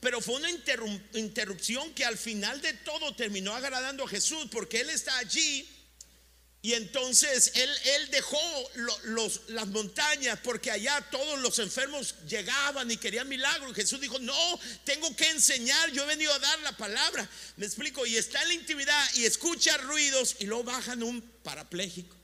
[0.00, 0.50] Pero fue una
[1.14, 5.68] interrupción que al final de todo terminó agradando a Jesús, porque Él está allí
[6.64, 8.38] y entonces él, él dejó
[9.48, 13.74] las montañas porque allá todos los enfermos llegaban y querían milagros.
[13.74, 17.28] Jesús dijo, no, tengo que enseñar, yo he venido a dar la palabra.
[17.56, 22.16] Me explico, y está en la intimidad y escucha ruidos y luego bajan un parapléjico.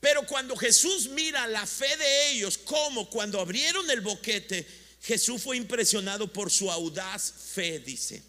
[0.00, 4.66] Pero cuando Jesús mira la fe de ellos, como cuando abrieron el boquete,
[5.04, 8.22] Jesús fue impresionado por su audaz fe, dice.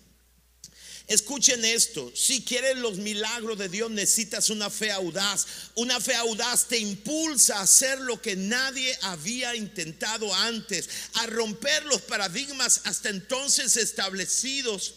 [1.07, 5.45] Escuchen esto, si quieres los milagros de Dios necesitas una fe audaz.
[5.75, 11.85] Una fe audaz te impulsa a hacer lo que nadie había intentado antes, a romper
[11.85, 14.95] los paradigmas hasta entonces establecidos.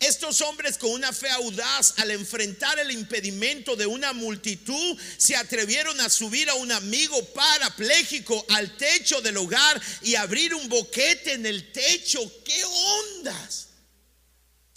[0.00, 6.00] Estos hombres con una fe audaz al enfrentar el impedimento de una multitud se atrevieron
[6.00, 11.46] a subir a un amigo parapléjico al techo del hogar y abrir un boquete en
[11.46, 12.20] el techo.
[12.44, 13.68] ¿Qué ondas?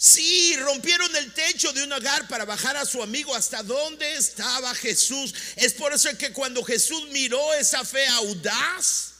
[0.00, 4.72] Sí, rompieron el techo de un hogar para bajar a su amigo hasta donde estaba
[4.76, 5.34] Jesús.
[5.56, 9.14] Es por eso que cuando Jesús miró esa fe audaz,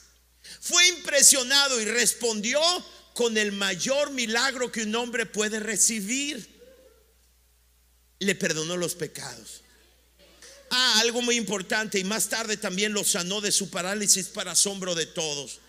[0.61, 2.61] fue impresionado y respondió
[3.19, 6.47] con el mayor milagro que un hombre puede recibir.
[8.19, 9.59] Le perdonó los pecados.
[10.71, 14.95] Ah, algo muy importante y más tarde también lo sanó de su parálisis para asombro
[14.95, 15.59] de todos.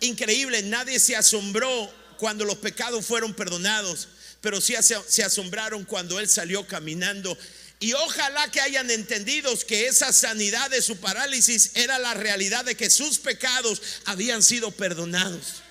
[0.00, 4.08] Increíble, nadie se asombró cuando los pecados fueron perdonados
[4.42, 4.74] pero sí
[5.08, 7.34] se asombraron cuando él salió caminando.
[7.80, 12.74] Y ojalá que hayan entendido que esa sanidad de su parálisis era la realidad de
[12.74, 15.63] que sus pecados habían sido perdonados.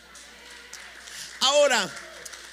[1.43, 1.93] Ahora,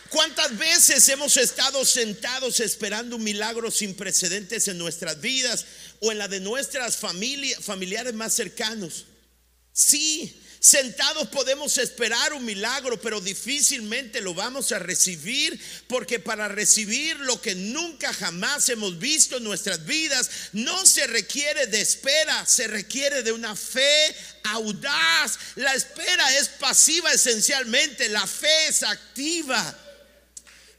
[0.08, 5.64] ¿cuántas veces hemos estado sentados esperando un milagro sin precedentes en nuestras vidas
[6.00, 9.06] o en la de nuestras familias, familiares más cercanos?
[9.72, 17.18] Sí, Sentados podemos esperar un milagro, pero difícilmente lo vamos a recibir, porque para recibir
[17.20, 22.68] lo que nunca jamás hemos visto en nuestras vidas, no se requiere de espera, se
[22.68, 25.38] requiere de una fe audaz.
[25.56, 29.78] La espera es pasiva esencialmente, la fe es activa.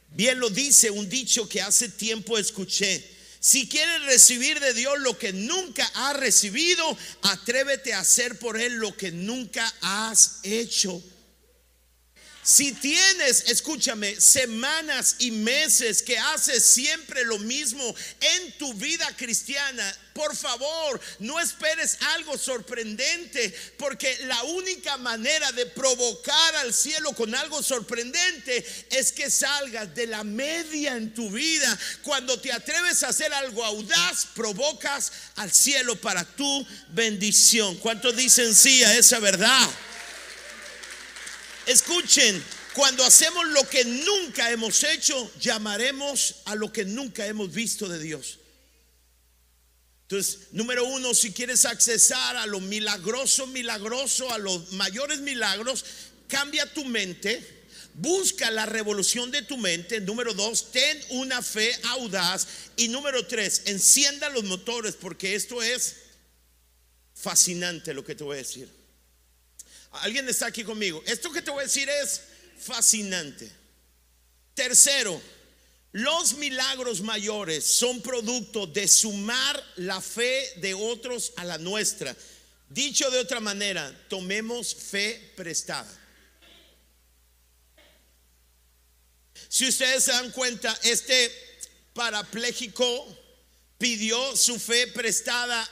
[0.10, 3.11] Bien lo dice un dicho que hace tiempo escuché.
[3.44, 8.76] Si quieres recibir de Dios lo que nunca has recibido, atrévete a hacer por Él
[8.76, 11.02] lo que nunca has hecho.
[12.44, 19.96] Si tienes, escúchame, semanas y meses que haces siempre lo mismo en tu vida cristiana,
[20.14, 27.34] por favor, no esperes algo sorprendente, porque la única manera de provocar al cielo con
[27.36, 31.78] algo sorprendente es que salgas de la media en tu vida.
[32.02, 37.78] Cuando te atreves a hacer algo audaz, provocas al cielo para tu bendición.
[37.78, 39.70] ¿Cuántos dicen sí a esa verdad?
[41.66, 42.44] Escuchen,
[42.74, 48.00] cuando hacemos lo que nunca hemos hecho, llamaremos a lo que nunca hemos visto de
[48.00, 48.40] Dios.
[50.04, 55.86] Entonces, número uno, si quieres accesar a lo milagroso, milagroso, a los mayores milagros,
[56.28, 60.02] cambia tu mente, busca la revolución de tu mente.
[60.02, 62.48] Número dos, ten una fe audaz.
[62.76, 65.96] Y número tres, encienda los motores porque esto es
[67.14, 68.81] fascinante lo que te voy a decir.
[69.92, 71.04] Alguien está aquí conmigo.
[71.06, 72.22] Esto que te voy a decir es
[72.58, 73.52] fascinante.
[74.54, 75.22] Tercero,
[75.92, 82.16] los milagros mayores son producto de sumar la fe de otros a la nuestra.
[82.70, 86.00] Dicho de otra manera, tomemos fe prestada.
[89.50, 91.30] Si ustedes se dan cuenta, este
[91.94, 93.18] parapléjico
[93.78, 95.70] pidió su fe prestada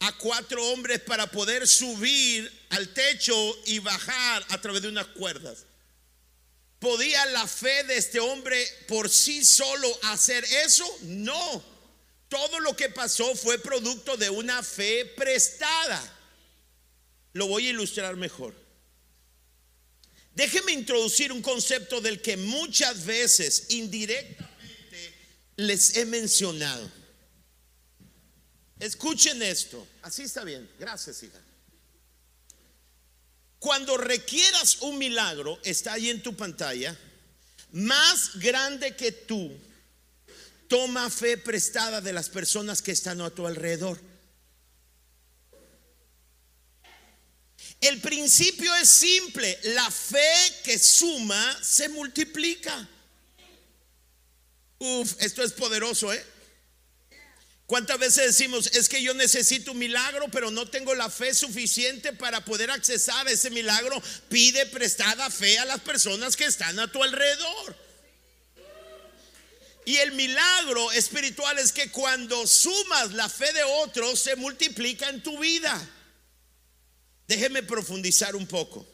[0.00, 3.34] a cuatro hombres para poder subir al techo
[3.66, 5.64] y bajar a través de unas cuerdas.
[6.78, 10.86] ¿Podía la fe de este hombre por sí solo hacer eso?
[11.02, 11.64] No.
[12.28, 16.00] Todo lo que pasó fue producto de una fe prestada.
[17.32, 18.54] Lo voy a ilustrar mejor.
[20.34, 25.14] Déjeme introducir un concepto del que muchas veces indirectamente
[25.56, 26.88] les he mencionado.
[28.78, 29.84] Escuchen esto.
[30.02, 30.70] Así está bien.
[30.78, 31.40] Gracias, hija.
[33.58, 36.96] Cuando requieras un milagro, está ahí en tu pantalla,
[37.72, 39.52] más grande que tú,
[40.68, 44.00] toma fe prestada de las personas que están a tu alrededor.
[47.80, 50.32] El principio es simple, la fe
[50.64, 52.88] que suma se multiplica.
[54.78, 56.24] Uf, esto es poderoso, ¿eh?
[57.68, 62.14] ¿Cuántas veces decimos, es que yo necesito un milagro, pero no tengo la fe suficiente
[62.14, 64.02] para poder accesar a ese milagro?
[64.30, 67.76] Pide prestada fe a las personas que están a tu alrededor.
[69.84, 75.22] Y el milagro espiritual es que cuando sumas la fe de otros, se multiplica en
[75.22, 75.78] tu vida.
[77.26, 78.88] Déjeme profundizar un poco.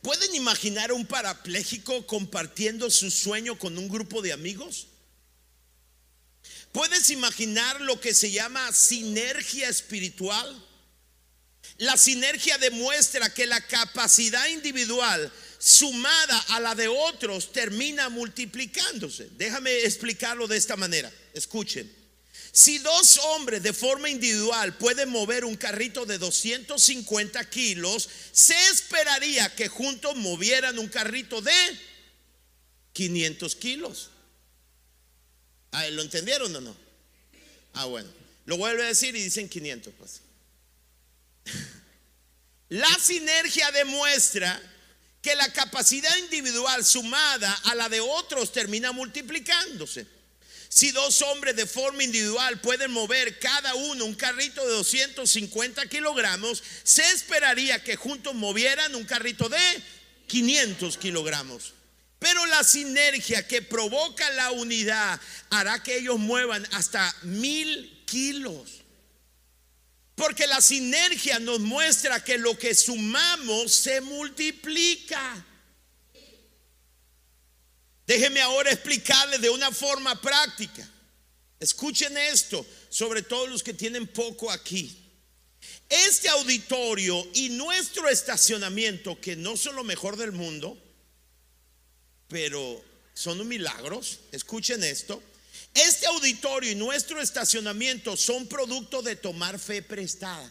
[0.00, 4.86] ¿Pueden imaginar un parapléjico compartiendo su sueño con un grupo de amigos?
[6.72, 10.66] ¿Puedes imaginar lo que se llama sinergia espiritual?
[11.78, 19.28] La sinergia demuestra que la capacidad individual sumada a la de otros termina multiplicándose.
[19.36, 21.12] Déjame explicarlo de esta manera.
[21.34, 22.02] Escuchen.
[22.52, 29.54] Si dos hombres de forma individual pueden mover un carrito de 250 kilos, se esperaría
[29.54, 31.52] que juntos movieran un carrito de
[32.92, 34.10] 500 kilos.
[35.72, 36.76] Ah, ¿Lo entendieron o no?
[37.74, 38.08] Ah, bueno.
[38.44, 39.92] Lo vuelve a decir y dicen 500.
[39.98, 40.20] Pues.
[42.68, 44.60] La sinergia demuestra
[45.20, 50.06] que la capacidad individual sumada a la de otros termina multiplicándose.
[50.68, 56.62] Si dos hombres de forma individual pueden mover cada uno un carrito de 250 kilogramos,
[56.82, 59.58] se esperaría que juntos movieran un carrito de
[60.26, 61.74] 500 kilogramos.
[62.22, 65.20] Pero la sinergia que provoca la unidad
[65.50, 68.82] hará que ellos muevan hasta mil kilos.
[70.14, 75.44] Porque la sinergia nos muestra que lo que sumamos se multiplica.
[78.06, 80.88] Déjenme ahora explicarles de una forma práctica.
[81.58, 84.96] Escuchen esto, sobre todo los que tienen poco aquí.
[85.88, 90.80] Este auditorio y nuestro estacionamiento, que no son lo mejor del mundo,
[92.32, 94.20] pero son milagros.
[94.32, 95.22] Escuchen esto.
[95.74, 100.50] Este auditorio y nuestro estacionamiento son producto de tomar fe prestada.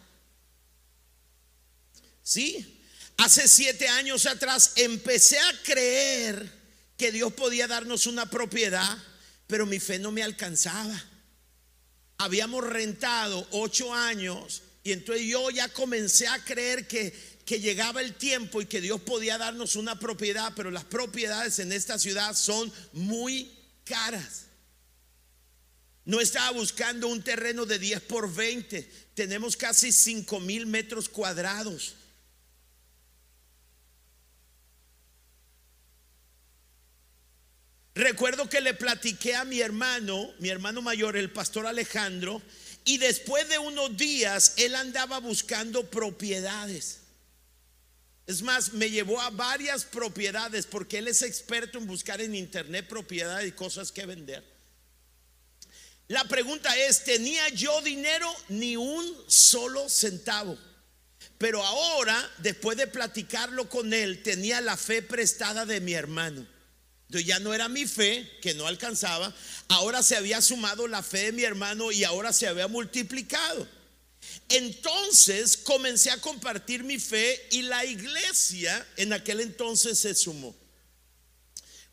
[2.22, 2.84] Sí,
[3.18, 6.62] hace siete años atrás empecé a creer
[6.98, 8.98] que Dios podía darnos una propiedad,
[9.48, 11.04] pero mi fe no me alcanzaba.
[12.20, 18.16] Habíamos rentado ocho años y entonces yo ya comencé a creer que que llegaba el
[18.16, 22.72] tiempo y que Dios podía darnos una propiedad, pero las propiedades en esta ciudad son
[22.94, 23.52] muy
[23.84, 24.46] caras.
[26.06, 28.82] No estaba buscando un terreno de 10 por 20,
[29.14, 31.96] tenemos casi 5 mil metros cuadrados.
[37.94, 42.42] Recuerdo que le platiqué a mi hermano, mi hermano mayor, el pastor Alejandro,
[42.86, 47.01] y después de unos días él andaba buscando propiedades.
[48.32, 52.88] Es más, me llevó a varias propiedades porque él es experto en buscar en internet
[52.88, 54.42] propiedades y cosas que vender.
[56.08, 58.34] La pregunta es, ¿tenía yo dinero?
[58.48, 60.58] Ni un solo centavo.
[61.38, 66.48] Pero ahora, después de platicarlo con él, tenía la fe prestada de mi hermano.
[67.08, 69.36] Entonces ya no era mi fe, que no alcanzaba,
[69.68, 73.68] ahora se había sumado la fe de mi hermano y ahora se había multiplicado.
[74.52, 80.56] Entonces comencé a compartir mi fe y la iglesia en aquel entonces se sumó.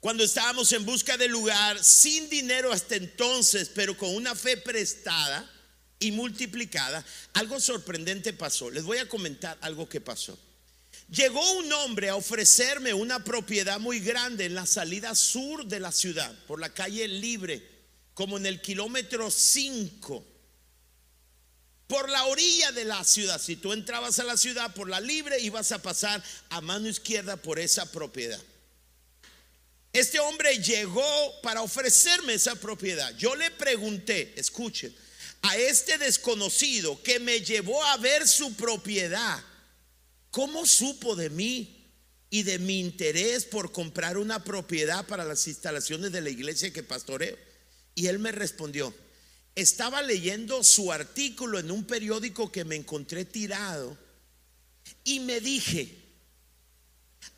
[0.01, 5.49] Cuando estábamos en busca de lugar, sin dinero hasta entonces, pero con una fe prestada
[5.99, 8.71] y multiplicada, algo sorprendente pasó.
[8.71, 10.39] Les voy a comentar algo que pasó.
[11.11, 15.91] Llegó un hombre a ofrecerme una propiedad muy grande en la salida sur de la
[15.91, 17.67] ciudad, por la calle Libre,
[18.15, 20.27] como en el kilómetro 5,
[21.89, 23.41] por la orilla de la ciudad.
[23.41, 27.37] Si tú entrabas a la ciudad por la Libre, ibas a pasar a mano izquierda
[27.37, 28.41] por esa propiedad.
[29.93, 33.13] Este hombre llegó para ofrecerme esa propiedad.
[33.17, 34.95] Yo le pregunté, escuchen,
[35.43, 39.43] a este desconocido que me llevó a ver su propiedad
[40.31, 41.91] ¿Cómo supo de mí
[42.31, 46.83] y de mi interés por comprar una propiedad para las instalaciones de la iglesia que
[46.83, 47.37] pastoreo?
[47.95, 48.95] Y él me respondió,
[49.61, 53.99] estaba leyendo su artículo en un periódico que me encontré tirado
[55.03, 55.97] y me dije,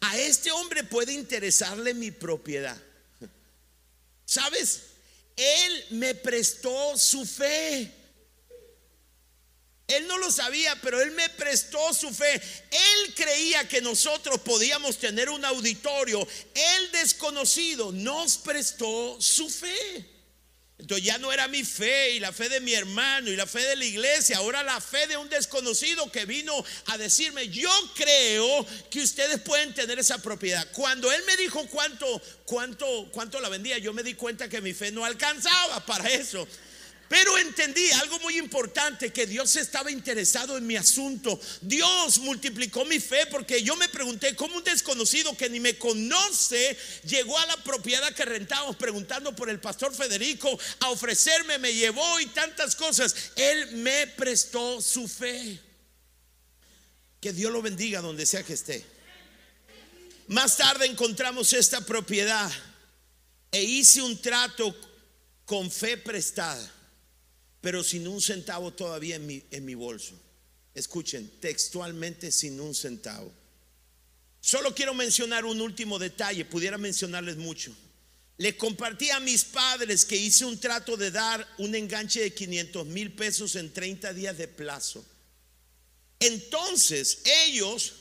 [0.01, 2.77] a este hombre puede interesarle mi propiedad.
[4.27, 4.83] ¿Sabes?
[5.35, 7.91] Él me prestó su fe.
[9.89, 12.35] Él no lo sabía, pero él me prestó su fe.
[12.35, 16.29] Él creía que nosotros podíamos tener un auditorio.
[16.55, 20.20] El desconocido nos prestó su fe.
[20.81, 23.61] Entonces ya no era mi fe y la fe de mi hermano y la fe
[23.61, 28.66] de la iglesia, ahora la fe de un desconocido que vino a decirme, yo creo
[28.91, 30.66] que ustedes pueden tener esa propiedad.
[30.72, 34.72] Cuando él me dijo cuánto, cuánto, cuánto la vendía, yo me di cuenta que mi
[34.72, 36.49] fe no alcanzaba para eso.
[37.11, 41.41] Pero entendí algo muy importante, que Dios estaba interesado en mi asunto.
[41.61, 46.79] Dios multiplicó mi fe porque yo me pregunté cómo un desconocido que ni me conoce
[47.05, 52.21] llegó a la propiedad que rentábamos preguntando por el pastor Federico a ofrecerme, me llevó
[52.21, 53.33] y tantas cosas.
[53.35, 55.59] Él me prestó su fe.
[57.21, 58.85] Que Dios lo bendiga donde sea que esté.
[60.29, 62.53] Más tarde encontramos esta propiedad
[63.51, 64.77] e hice un trato
[65.45, 66.77] con fe prestada
[67.61, 70.15] pero sin un centavo todavía en mi, en mi bolso.
[70.75, 73.33] Escuchen, textualmente sin un centavo.
[74.41, 77.75] Solo quiero mencionar un último detalle, pudiera mencionarles mucho.
[78.39, 82.87] Le compartí a mis padres que hice un trato de dar un enganche de 500
[82.87, 85.05] mil pesos en 30 días de plazo.
[86.19, 87.97] Entonces ellos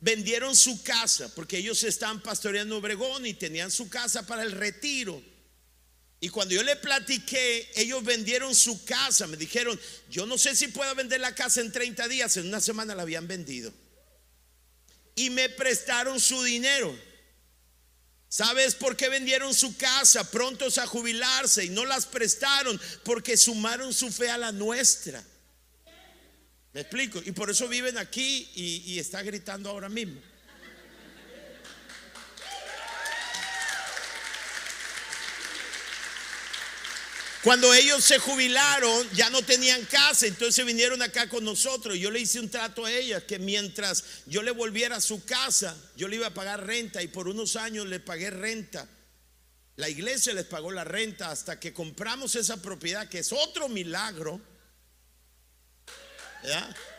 [0.00, 5.22] vendieron su casa porque ellos estaban pastoreando Obregón y tenían su casa para el retiro.
[6.22, 9.26] Y cuando yo le platiqué, ellos vendieron su casa.
[9.26, 12.36] Me dijeron, yo no sé si puedo vender la casa en 30 días.
[12.36, 13.74] En una semana la habían vendido.
[15.16, 16.96] Y me prestaron su dinero.
[18.28, 22.80] ¿Sabes por qué vendieron su casa prontos a jubilarse y no las prestaron?
[23.02, 25.24] Porque sumaron su fe a la nuestra.
[26.72, 27.20] ¿Me explico?
[27.26, 30.22] Y por eso viven aquí y, y está gritando ahora mismo.
[37.42, 41.98] Cuando ellos se jubilaron, ya no tenían casa, entonces vinieron acá con nosotros.
[41.98, 45.76] Yo le hice un trato a ellas que mientras yo le volviera a su casa,
[45.96, 48.88] yo le iba a pagar renta y por unos años le pagué renta.
[49.74, 54.40] La iglesia les pagó la renta hasta que compramos esa propiedad, que es otro milagro.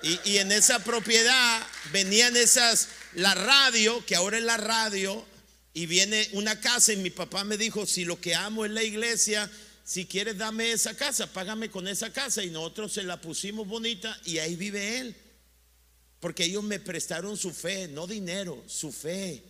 [0.02, 5.26] Y, y, en esa propiedad venían esas, la radio, que ahora es la radio,
[5.74, 8.84] y viene una casa y mi papá me dijo, si lo que amo es la
[8.84, 9.50] iglesia,
[9.84, 12.44] si quieres dame esa casa, págame con esa casa.
[12.44, 15.16] Y nosotros se la pusimos bonita y ahí vive él.
[16.20, 19.44] Porque ellos me prestaron su fe, no dinero, su fe.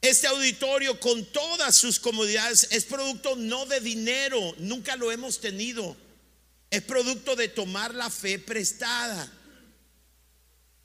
[0.00, 5.96] Este auditorio con todas sus comodidades es producto no de dinero, nunca lo hemos tenido.
[6.70, 9.30] Es producto de tomar la fe prestada.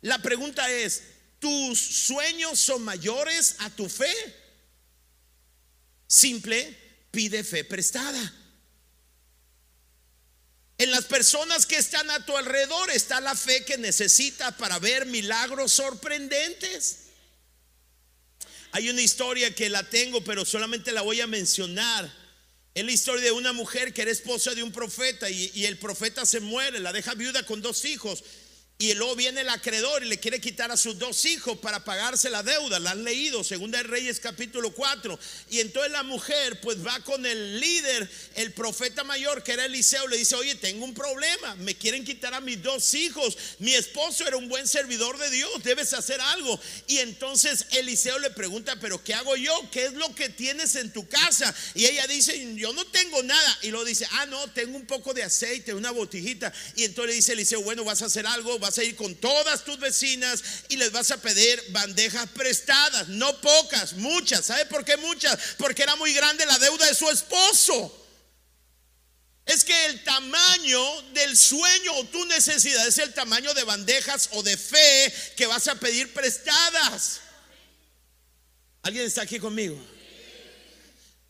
[0.02, 1.04] La pregunta es,
[1.40, 4.14] ¿tus sueños son mayores a tu fe?
[6.12, 6.78] Simple,
[7.10, 8.34] pide fe prestada.
[10.78, 15.06] En las personas que están a tu alrededor está la fe que necesitas para ver
[15.06, 17.04] milagros sorprendentes.
[18.74, 22.14] Hay una historia que la tengo, pero solamente la voy a mencionar.
[22.74, 25.78] Es la historia de una mujer que era esposa de un profeta y, y, el
[25.78, 28.22] profeta se muere, la deja viuda con dos hijos
[28.82, 32.32] Y luego viene el acreedor y le quiere quitar a sus dos hijos para pagarse
[32.32, 32.80] la deuda.
[32.80, 35.20] La han leído, segunda de Reyes capítulo 4.
[35.52, 40.08] Y entonces la mujer pues va con el líder, el profeta mayor que era Eliseo,
[40.08, 43.38] le dice, oye, tengo un problema, me quieren quitar a mis dos hijos.
[43.60, 46.60] Mi esposo era un buen servidor de Dios, debes hacer algo.
[46.88, 49.54] Y entonces Eliseo le pregunta, pero ¿qué hago yo?
[49.72, 51.54] ¿Qué es lo que tienes en tu casa?
[51.76, 53.60] Y ella dice, yo no tengo nada.
[53.62, 56.52] Y lo dice, ah, no, tengo un poco de aceite, una botijita.
[56.76, 59.64] Y entonces le dice Eliseo, bueno, vas a hacer algo, vas a ir con todas
[59.64, 64.46] tus vecinas y les vas a pedir bandejas prestadas, no pocas, muchas.
[64.46, 65.38] ¿Sabe por qué muchas?
[65.58, 67.98] Porque era muy grande la deuda de su esposo.
[69.46, 74.44] Es que el tamaño del sueño o tu necesidad es el tamaño de bandejas o
[74.44, 77.20] de fe que vas a pedir prestadas.
[78.84, 79.80] ¿Alguien está aquí conmigo?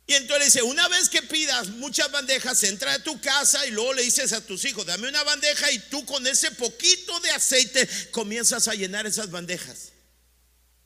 [0.08, 3.94] Y entonces dice, una vez que pidas muchas bandejas, entra a tu casa y luego
[3.94, 7.88] le dices a tus hijos, dame una bandeja y tú con ese poquito de aceite
[8.12, 9.92] comienzas a llenar esas bandejas.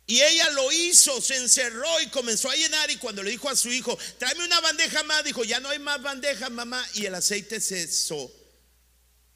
[0.07, 3.55] Y ella lo hizo, se encerró y comenzó a llenar y cuando le dijo a
[3.55, 7.15] su hijo, tráeme una bandeja más, dijo, ya no hay más bandejas, mamá, y el
[7.15, 8.31] aceite cesó.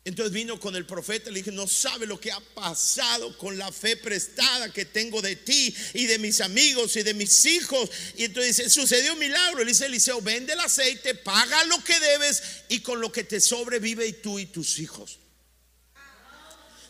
[0.06, 3.58] Entonces vino con el profeta y le dije, no sabe lo que ha pasado con
[3.58, 7.89] la fe prestada que tengo de ti y de mis amigos y de mis hijos.
[8.16, 9.60] Y entonces dice, sucedió un milagro.
[9.60, 13.41] Le dice Eliseo, vende el aceite, paga lo que debes y con lo que te
[13.41, 15.20] sobrevive y tú y tus hijos.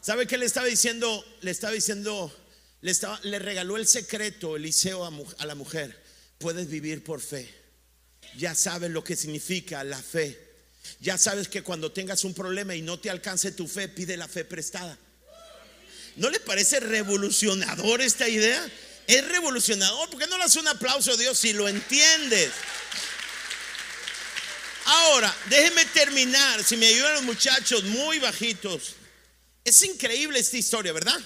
[0.02, 1.26] ¿Sabe qué le estaba diciendo?
[1.42, 2.34] Le estaba diciendo,
[2.82, 6.02] le, estaba, le regaló el secreto Eliseo a, a la mujer.
[6.38, 7.54] Puedes vivir por fe.
[8.38, 10.49] Ya sabes lo que significa la fe.
[11.00, 14.28] Ya sabes que cuando tengas un problema y no te alcance tu fe, pide la
[14.28, 14.98] fe prestada.
[16.16, 18.70] ¿No le parece revolucionador esta idea?
[19.08, 20.10] Es revolucionador.
[20.10, 22.52] ¿Por qué no le hace un aplauso a Dios si lo entiendes?
[24.86, 26.64] Ahora, déjenme terminar.
[26.64, 28.96] Si me ayudan los muchachos muy bajitos.
[29.64, 31.20] Es increíble esta historia, ¿verdad?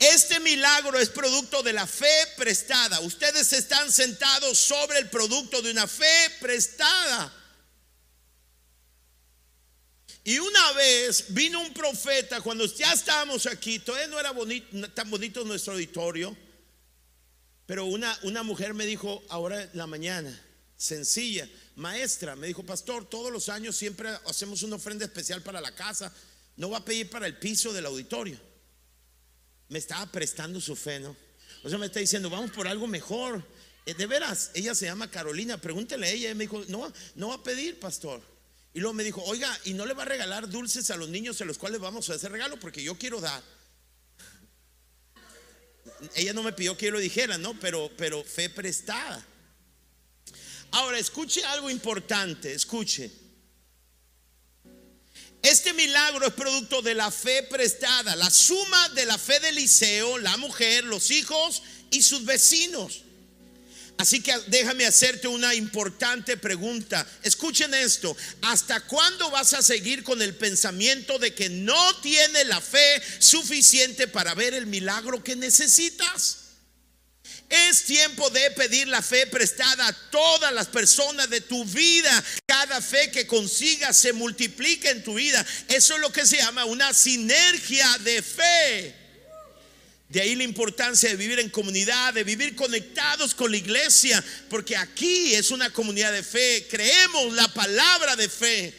[0.00, 2.06] Este milagro es producto de la fe
[2.36, 3.00] prestada.
[3.00, 7.32] Ustedes están sentados sobre el producto de una fe prestada.
[10.28, 14.34] Y una vez vino un profeta, cuando ya estábamos aquí, todavía no era
[14.92, 16.36] tan bonito nuestro auditorio,
[17.64, 20.38] pero una, una mujer me dijo ahora en la mañana,
[20.76, 25.74] sencilla, maestra, me dijo, pastor, todos los años siempre hacemos una ofrenda especial para la
[25.74, 26.12] casa,
[26.58, 28.38] no va a pedir para el piso del auditorio.
[29.70, 31.16] Me estaba prestando su fe, ¿no?
[31.62, 33.42] O sea, me está diciendo, vamos por algo mejor.
[33.86, 36.30] Eh, de veras, ella se llama Carolina, pregúntele a ella.
[36.30, 38.20] Y me dijo, no, no va a pedir, pastor.
[38.74, 41.40] Y luego me dijo, oiga, ¿y no le va a regalar dulces a los niños
[41.40, 42.60] a los cuales vamos a hacer regalo?
[42.60, 43.42] Porque yo quiero dar.
[46.14, 47.58] Ella no me pidió que yo lo dijera, ¿no?
[47.58, 49.24] Pero, pero fe prestada.
[50.70, 53.10] Ahora, escuche algo importante, escuche.
[55.42, 60.18] Este milagro es producto de la fe prestada, la suma de la fe de Eliseo,
[60.18, 63.04] la mujer, los hijos y sus vecinos.
[63.98, 67.04] Así que déjame hacerte una importante pregunta.
[67.24, 68.16] Escuchen esto.
[68.42, 74.06] ¿Hasta cuándo vas a seguir con el pensamiento de que no tiene la fe suficiente
[74.06, 76.38] para ver el milagro que necesitas?
[77.48, 82.24] Es tiempo de pedir la fe prestada a todas las personas de tu vida.
[82.46, 85.44] Cada fe que consigas se multiplica en tu vida.
[85.66, 89.07] Eso es lo que se llama una sinergia de fe.
[90.08, 94.74] De ahí la importancia de vivir en comunidad, de vivir conectados con la iglesia, porque
[94.74, 98.72] aquí es una comunidad de fe, creemos la palabra de fe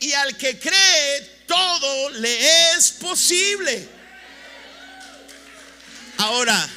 [0.00, 3.88] y al que cree todo le es posible.
[6.18, 6.68] Ahora,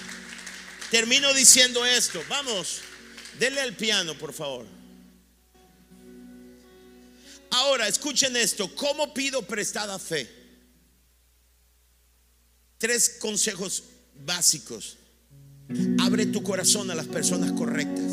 [0.91, 2.81] termino diciendo esto, vamos,
[3.39, 4.67] denle al piano, por favor.
[7.49, 10.29] Ahora, escuchen esto, ¿cómo pido prestada fe?
[12.77, 13.83] Tres consejos
[14.23, 14.97] básicos.
[15.99, 18.11] Abre tu corazón a las personas correctas.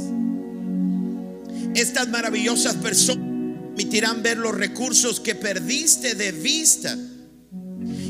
[1.75, 3.33] Estas maravillosas personas
[3.75, 6.97] permitirán ver los recursos que perdiste de vista.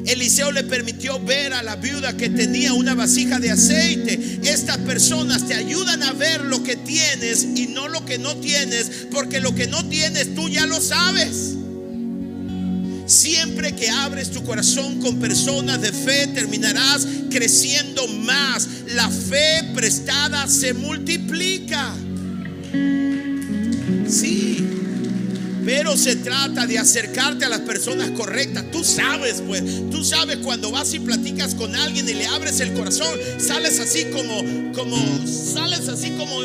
[0.05, 4.40] Eliseo le permitió ver a la viuda que tenía una vasija de aceite.
[4.43, 9.07] Estas personas te ayudan a ver lo que tienes y no lo que no tienes,
[9.12, 11.57] porque lo que no tienes tú ya lo sabes.
[13.07, 18.69] Siempre que abres tu corazón con personas de fe, terminarás creciendo más.
[18.95, 21.95] La fe prestada se multiplica.
[24.09, 24.65] Sí,
[25.65, 28.71] pero se trata de acercarte a las personas correctas.
[28.71, 32.73] Tú sabes, pues, tú sabes cuando vas y platicas con alguien y le abres el
[32.73, 34.97] corazón, sales así como, como,
[35.27, 36.43] sales así como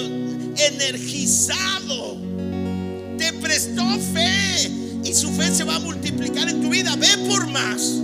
[0.58, 2.18] energizado.
[3.18, 3.84] Te prestó
[4.14, 6.96] fe y su fe se va a multiplicar en tu vida.
[6.96, 8.02] Ve por más.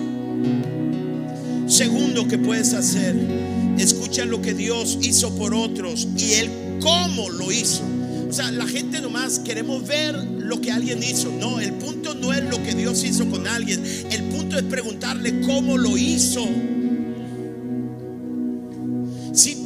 [2.14, 3.16] lo que puedes hacer.
[3.78, 6.49] Escucha lo que Dios hizo por otros y Él
[6.80, 7.84] cómo lo hizo.
[8.30, 11.32] O sea, la gente nomás queremos ver lo que alguien hizo.
[11.32, 13.84] No, el punto no es lo que Dios hizo con alguien.
[14.12, 16.47] El punto es preguntarle cómo lo hizo.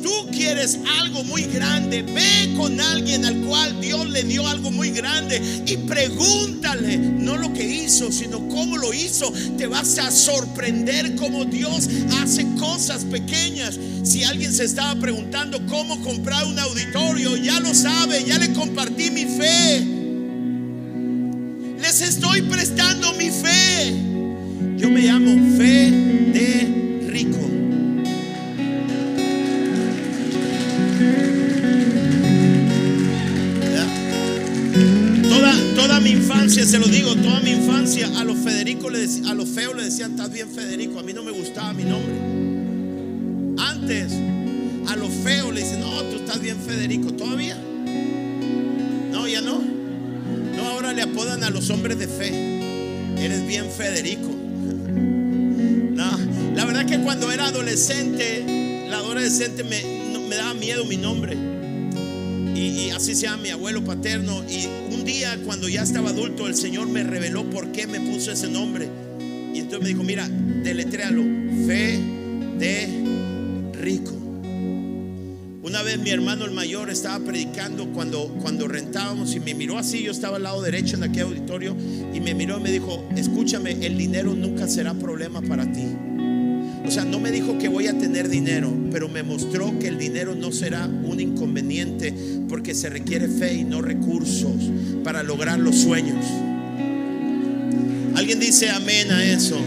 [0.08, 4.91] Tú quieres algo muy grande, ve con alguien al cual Dios le dio algo muy
[4.91, 9.34] grande y pregúntale, no lo que hizo, sino cómo lo hizo.
[9.58, 11.89] Te vas a sorprender cómo Dios
[12.22, 13.78] hace cosas pequeñas.
[14.03, 19.12] Si alguien se estaba preguntando cómo comprar un auditorio, ya lo sabe, ya le compartí
[19.12, 19.86] mi fe.
[21.82, 23.93] Les estoy prestando mi fe.
[24.78, 27.57] Yo me llamo fe de rico.
[35.88, 39.74] Toda, mi infancia, se lo digo, toda mi infancia a los Federico, a los feos
[39.74, 42.14] le decían, estás bien Federico, a mí no me gustaba mi nombre.
[43.58, 44.12] Antes,
[44.90, 47.56] a los feos le dicen, no, tú estás bien Federico, todavía.
[49.12, 49.62] No, ya no.
[50.58, 53.24] No, ahora le apodan a los hombres de fe.
[53.24, 54.36] Eres bien Federico.
[55.96, 61.57] La verdad que cuando era adolescente, la adolescente me, me daba miedo mi nombre.
[62.58, 64.43] Y, así se llama mi abuelo paterno.
[64.49, 68.32] Y un día cuando ya estaba adulto, el Señor me reveló por qué me puso
[68.32, 68.89] ese nombre.
[69.53, 71.24] Y entonces me dijo, mira, deletréalo.
[71.68, 71.99] Fe
[72.58, 72.88] de
[73.80, 74.14] rico.
[75.62, 80.01] Una vez mi hermano el mayor estaba predicando cuando, cuando rentábamos y me miró así,
[80.01, 81.76] yo estaba al lado derecho en aquel auditorio
[82.14, 85.86] y me miró y me dijo, escúchame, el dinero nunca será problema para ti.
[86.88, 89.98] O sea, no me dijo que voy a tener dinero, pero me mostró que el
[89.98, 92.14] dinero no será un inconveniente
[92.48, 94.56] porque se requiere fe y no recursos
[95.04, 96.26] para lograr los sueños.
[98.16, 99.60] ¿Alguien dice amén a eso?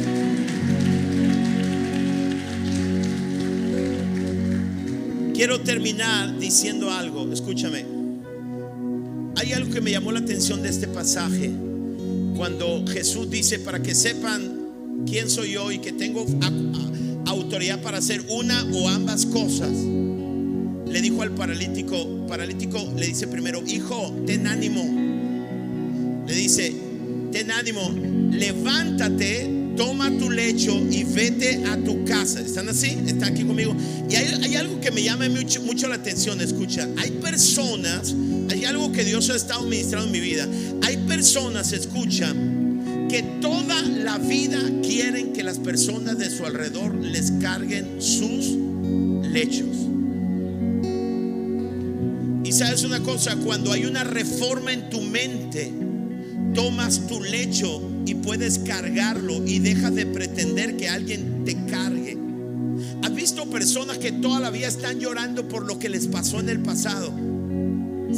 [5.34, 7.84] Quiero terminar diciendo algo, escúchame.
[9.36, 11.50] Hay algo que me llamó la atención de este pasaje.
[12.36, 16.26] Cuando Jesús dice, para que sepan quién soy yo y que tengo
[17.26, 23.62] autoridad para hacer una o ambas cosas, le dijo al paralítico, paralítico le dice primero,
[23.66, 24.82] hijo, ten ánimo.
[26.26, 26.74] Le dice,
[27.32, 27.90] ten ánimo,
[28.30, 32.40] levántate toma tu lecho y vete a tu casa.
[32.40, 32.98] ¿Están así?
[33.06, 33.74] ¿Están aquí conmigo?
[34.10, 36.38] Y hay, algo que me llama mucho, mucho, la atención.
[36.42, 38.14] Escucha, hay personas,
[38.50, 40.46] hay algo que Dios ha estado ministrando en mi vida.
[40.82, 42.34] Hay personas, escucha,
[43.10, 48.56] que toda la vida quieren que las personas de su alrededor les carguen sus
[49.32, 49.66] lechos.
[52.44, 55.72] Y sabes una cosa, cuando hay una reforma en tu mente,
[56.54, 62.16] tomas tu lecho y puedes cargarlo y dejas de pretender que alguien te cargue.
[63.02, 66.48] ¿Has visto personas que toda la vida están llorando por lo que les pasó en
[66.48, 67.12] el pasado?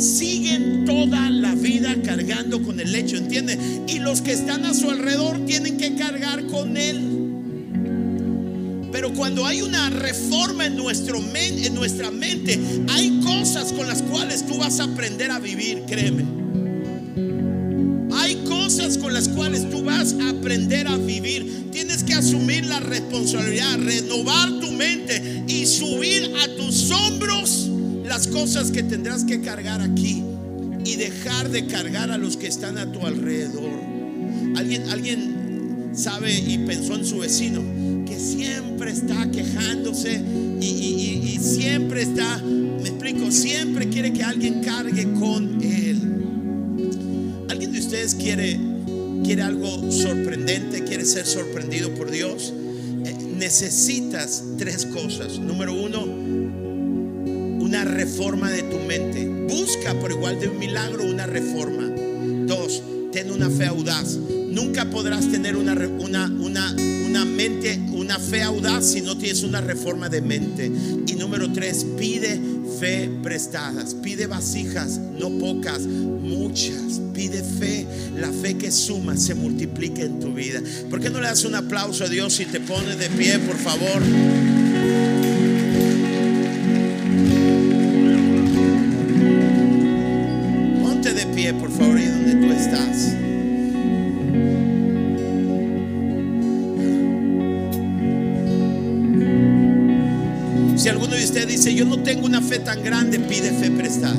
[0.02, 3.58] Siguen toda la vida cargando con el lecho, ¿entiendes?
[3.86, 7.00] Y los que están a su alrededor tienen que cargar con él.
[8.90, 12.58] Pero cuando hay una reforma en, nuestro en nuestra mente,
[12.90, 16.42] hay cosas con las cuales tú vas a aprender a vivir, créeme
[19.02, 21.70] con las cuales tú vas a aprender a vivir.
[21.70, 24.60] Tienes que asumir la responsabilidad, renovar
[28.32, 30.22] cosas que tendrás que cargar aquí
[30.84, 33.70] y dejar de cargar a los que están a tu alrededor.
[34.56, 37.62] Alguien, alguien sabe y pensó en su vecino
[38.06, 40.20] que siempre está quejándose
[40.60, 46.00] y, y siempre está, me explico, siempre quiere que alguien cargue con él.
[47.48, 48.58] ¿Alguien de ustedes quiere
[49.22, 52.52] quiere algo sorprendente, quiere ser sorprendido por Dios,
[53.04, 55.38] eh, necesitas tres cosas.
[55.38, 56.06] Número uno,
[57.72, 59.26] una reforma de tu mente.
[59.48, 61.88] Busca por igual de un milagro una reforma.
[62.46, 64.18] Dos, ten una fe audaz.
[64.50, 69.62] Nunca podrás tener una, una, una, una mente, una fe audaz si no tienes una
[69.62, 70.70] reforma de mente.
[71.06, 72.38] Y número tres, pide
[72.78, 73.94] fe prestadas.
[73.94, 77.00] Pide vasijas, no pocas, muchas.
[77.14, 77.86] Pide fe.
[78.18, 80.60] La fe que suma se multiplica en tu vida.
[80.90, 83.56] ¿Por qué no le das un aplauso a Dios y te pones de pie, por
[83.56, 84.61] favor?
[92.62, 93.14] Estás.
[100.76, 104.18] Si alguno de ustedes dice, yo no tengo una fe tan grande, pide fe prestada.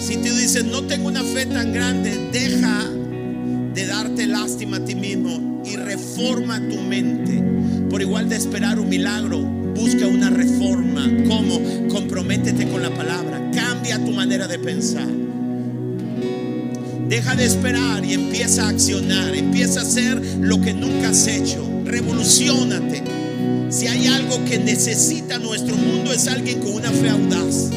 [0.00, 2.84] Si tú dices, no tengo una fe tan grande, deja
[3.74, 7.42] de dar date lástima a ti mismo y reforma tu mente.
[7.90, 11.10] Por igual de esperar un milagro, busca una reforma.
[11.26, 11.60] ¿Cómo?
[11.88, 13.50] Comprométete con la palabra.
[13.52, 15.23] Cambia tu manera de pensar.
[17.24, 19.34] Deja de esperar y empieza a accionar.
[19.34, 21.66] Empieza a hacer lo que nunca has hecho.
[21.86, 23.02] Revolucionate.
[23.70, 27.70] Si hay algo que necesita nuestro mundo es alguien con una fe audaz.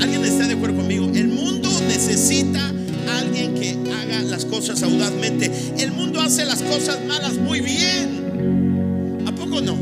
[0.00, 1.10] ¿Alguien está de acuerdo conmigo?
[1.12, 2.72] El mundo necesita
[3.18, 5.50] alguien que haga las cosas audazmente.
[5.78, 9.24] El mundo hace las cosas malas muy bien.
[9.26, 9.76] ¿A poco no?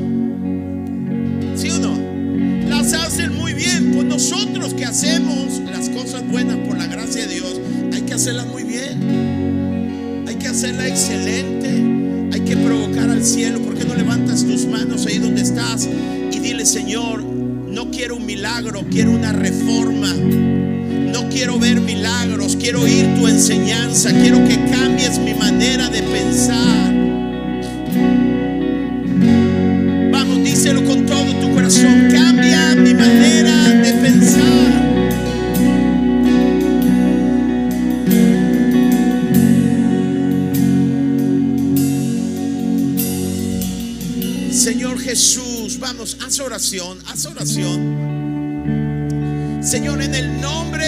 [1.54, 2.70] ¿Sí o no?
[2.70, 3.92] Las hacen muy bien.
[3.92, 7.60] Pues nosotros que hacemos las cosas buenas por la gracia de Dios,
[7.92, 8.59] hay que hacerlas muy
[16.30, 20.12] y dile, Señor, no quiero un milagro, quiero una reforma.
[20.14, 26.59] No quiero ver milagros, quiero oír tu enseñanza, quiero que cambies mi manera de pensar.
[46.60, 47.80] Oración, haz oración.
[49.62, 50.79] Señor, en el nombre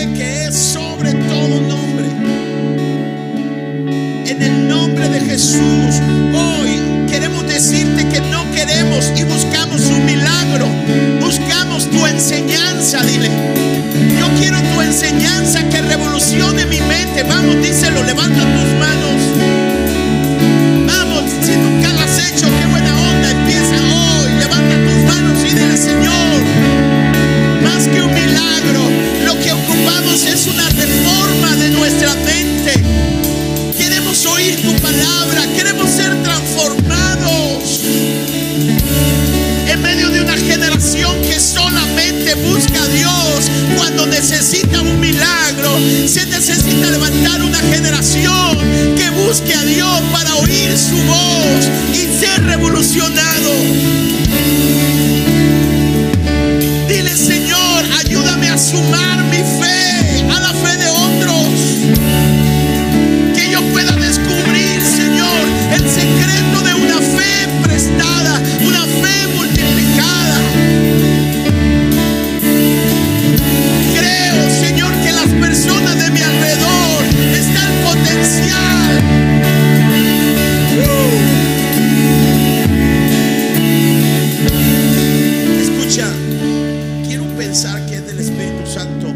[85.94, 89.08] Quiero pensar que es del Espíritu Santo.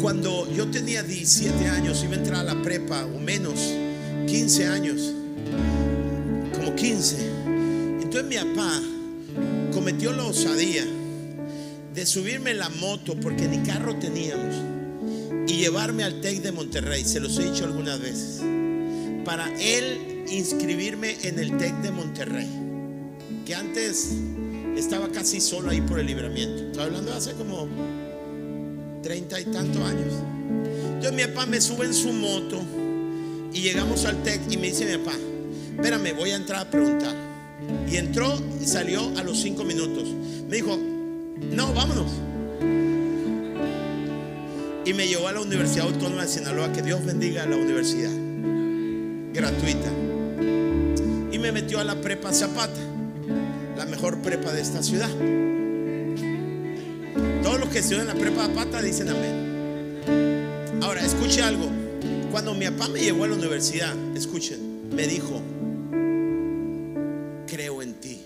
[0.00, 3.72] Cuando yo tenía 17 años, iba a entrar a la prepa, o menos,
[4.26, 5.12] 15 años,
[6.52, 7.18] como 15.
[8.02, 8.80] Entonces mi papá
[9.72, 10.84] cometió la osadía
[11.94, 14.56] de subirme la moto, porque ni carro teníamos,
[15.46, 18.40] y llevarme al TEC de Monterrey, se los he dicho algunas veces,
[19.24, 22.48] para él inscribirme en el TEC de Monterrey,
[23.46, 24.16] que antes
[24.76, 26.64] estaba casi solo ahí por el libramiento.
[26.64, 27.68] Estoy hablando de hace como
[29.02, 30.14] treinta y tantos años.
[30.84, 32.62] Entonces mi papá me sube en su moto
[33.52, 35.16] y llegamos al TEC y me dice mi papá,
[35.76, 37.14] espérame, voy a entrar a preguntar.
[37.90, 40.08] Y entró y salió a los cinco minutos.
[40.48, 42.10] Me dijo, no, vámonos.
[44.84, 48.10] Y me llevó a la Universidad Autónoma de Sinaloa, que Dios bendiga a la universidad,
[49.32, 49.90] gratuita.
[51.30, 52.80] Y me metió a la prepa Zapata,
[53.84, 55.10] la mejor prepa de esta ciudad.
[57.42, 60.80] Todos los que estudian la prepa Zapata dicen amén.
[60.80, 61.66] Ahora, escuche algo.
[62.30, 65.42] Cuando mi papá me llevó a la universidad, escuchen, me dijo,
[67.48, 68.22] creo en ti.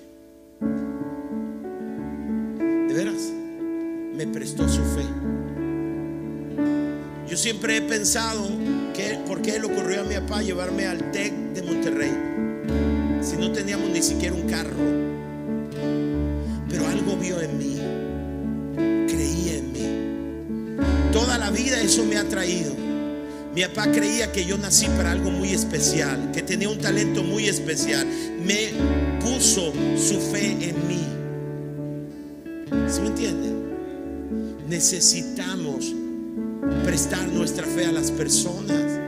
[2.89, 3.33] De veras,
[4.15, 5.07] me prestó su fe.
[7.31, 8.47] Yo siempre he pensado
[8.93, 12.13] que por qué le ocurrió a mi papá llevarme al TEC de Monterrey
[13.23, 15.16] si no teníamos ni siquiera un carro.
[16.77, 17.79] Pero algo vio en mí,
[19.09, 20.77] creía en mí.
[21.11, 22.75] Toda la vida eso me ha traído.
[23.55, 27.49] Mi papá creía que yo nací para algo muy especial, que tenía un talento muy
[27.49, 28.07] especial.
[28.45, 28.73] Me
[29.21, 31.07] puso su fe en mí.
[32.91, 33.55] ¿Sí me entienden?
[34.69, 35.95] Necesitamos
[36.85, 39.01] prestar nuestra fe a las personas.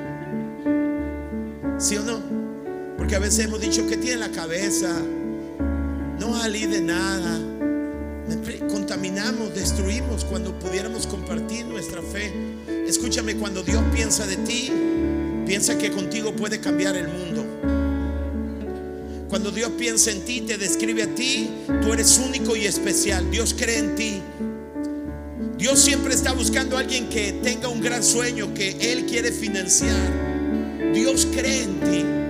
[1.76, 2.18] ¿Sí o no?
[2.96, 4.88] Porque a veces hemos dicho que tiene en la cabeza,
[6.18, 7.57] no valí de nada.
[8.70, 12.32] Contaminamos, destruimos cuando pudiéramos compartir nuestra fe.
[12.86, 14.70] Escúchame, cuando Dios piensa de ti,
[15.46, 17.44] piensa que contigo puede cambiar el mundo.
[19.28, 21.50] Cuando Dios piensa en ti, te describe a ti,
[21.82, 23.30] tú eres único y especial.
[23.30, 24.22] Dios cree en ti.
[25.58, 30.92] Dios siempre está buscando a alguien que tenga un gran sueño que Él quiere financiar.
[30.94, 32.27] Dios cree en ti.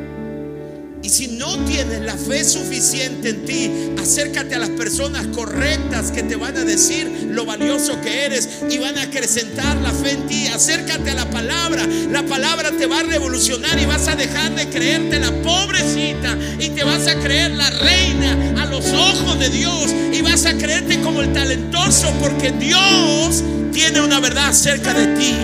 [1.09, 6.23] Y si no tienes la fe suficiente en ti, acércate a las personas correctas que
[6.23, 10.27] te van a decir lo valioso que eres y van a acrecentar la fe en
[10.27, 10.49] ti.
[10.49, 11.87] Acércate a la palabra.
[12.13, 16.69] La palabra te va a revolucionar y vas a dejar de creerte la pobrecita y
[16.69, 21.01] te vas a creer la reina a los ojos de Dios y vas a creerte
[21.01, 23.43] como el talentoso porque Dios
[23.73, 25.35] tiene una verdad acerca de ti.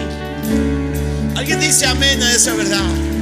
[1.35, 3.14] Alguien dice amén a esa verdad.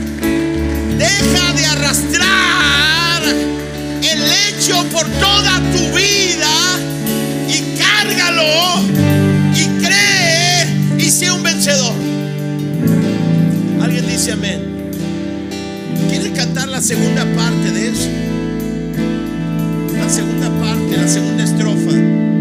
[1.02, 6.78] Deja de arrastrar el hecho por toda tu vida
[7.48, 8.82] y cárgalo
[9.52, 10.66] y cree
[10.98, 11.94] y sea un vencedor.
[13.82, 14.90] Alguien dice amén.
[16.08, 18.08] ¿Quiere cantar la segunda parte de eso?
[19.98, 22.31] La segunda parte, la segunda estrofa.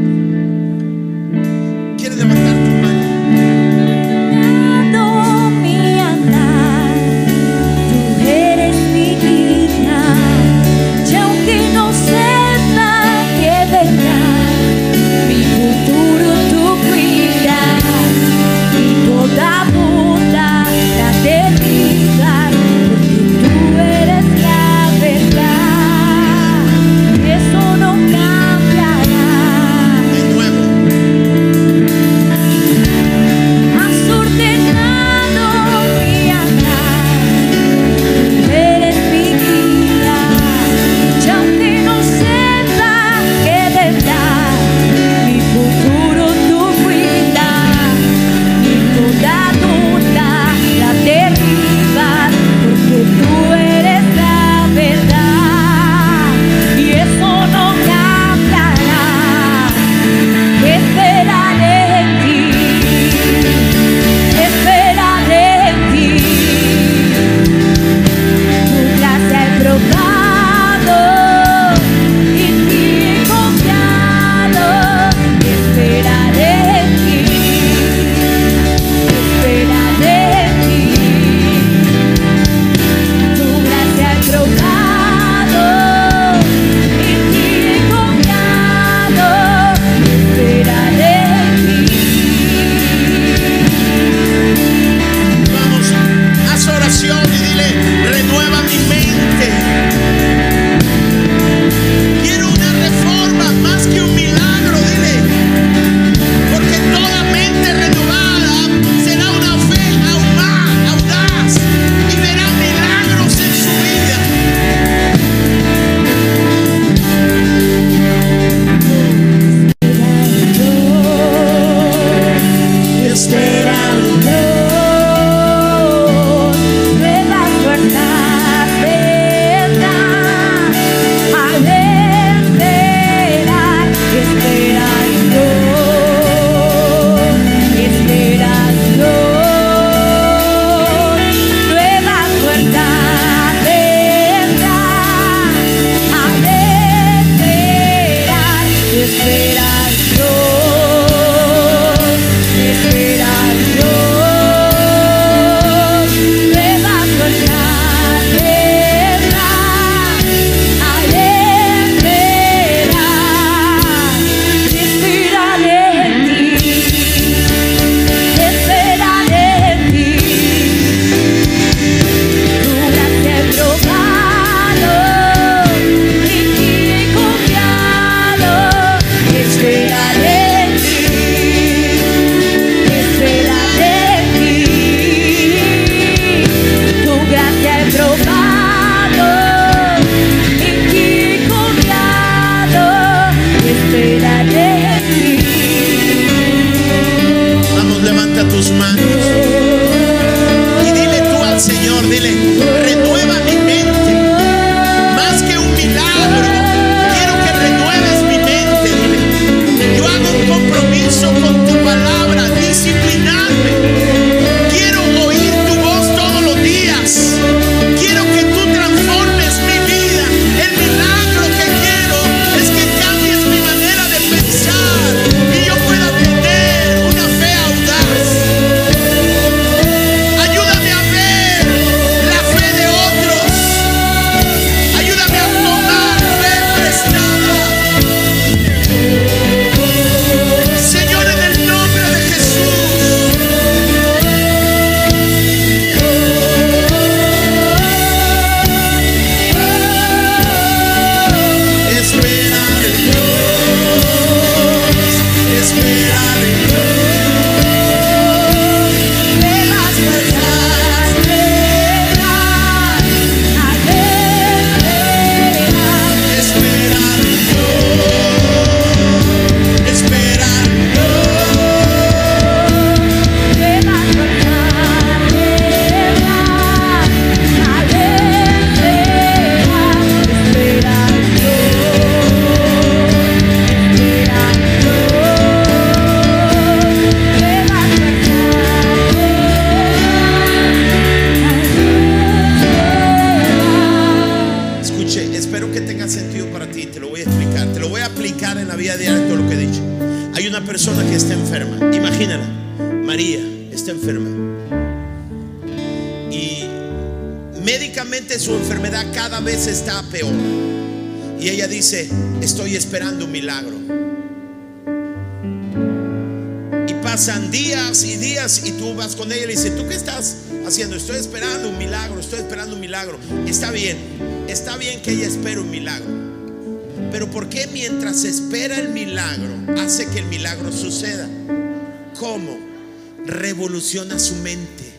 [333.82, 334.94] Revoluciona su mente.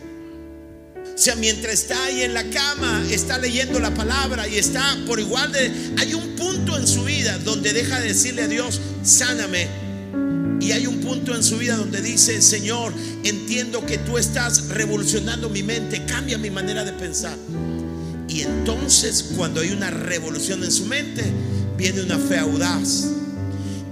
[1.14, 5.20] O sea, mientras está ahí en la cama, está leyendo la palabra y está por
[5.20, 5.70] igual de...
[5.98, 9.68] Hay un punto en su vida donde deja de decirle a Dios, sáname.
[10.60, 15.48] Y hay un punto en su vida donde dice, Señor, entiendo que tú estás revolucionando
[15.48, 17.36] mi mente, cambia mi manera de pensar.
[18.28, 21.22] Y entonces cuando hay una revolución en su mente,
[21.76, 23.21] viene una fe audaz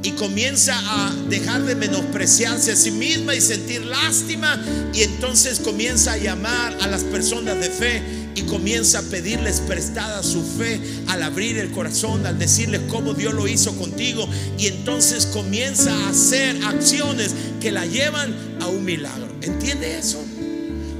[0.02, 4.62] y comienza a dejar de menospreciarse a sí misma y sentir lástima
[4.94, 8.02] y entonces comienza a llamar a las personas de fe
[8.34, 13.34] y comienza a pedirles prestada su fe al abrir el corazón, al decirles cómo Dios
[13.34, 14.28] lo hizo contigo
[14.58, 19.28] y entonces comienza a hacer acciones que la llevan a un milagro.
[19.42, 20.22] ¿Entiende eso?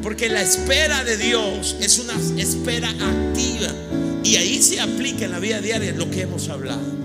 [0.03, 3.73] Porque la espera de Dios es una espera activa
[4.25, 7.00] y ahí se aplica en la vida diaria lo que hemos hablado.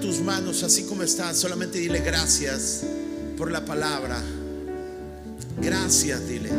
[0.00, 1.36] Tus manos así como estás.
[1.36, 2.82] Solamente dile gracias
[3.36, 4.20] por la palabra.
[5.60, 6.50] Gracias, dile.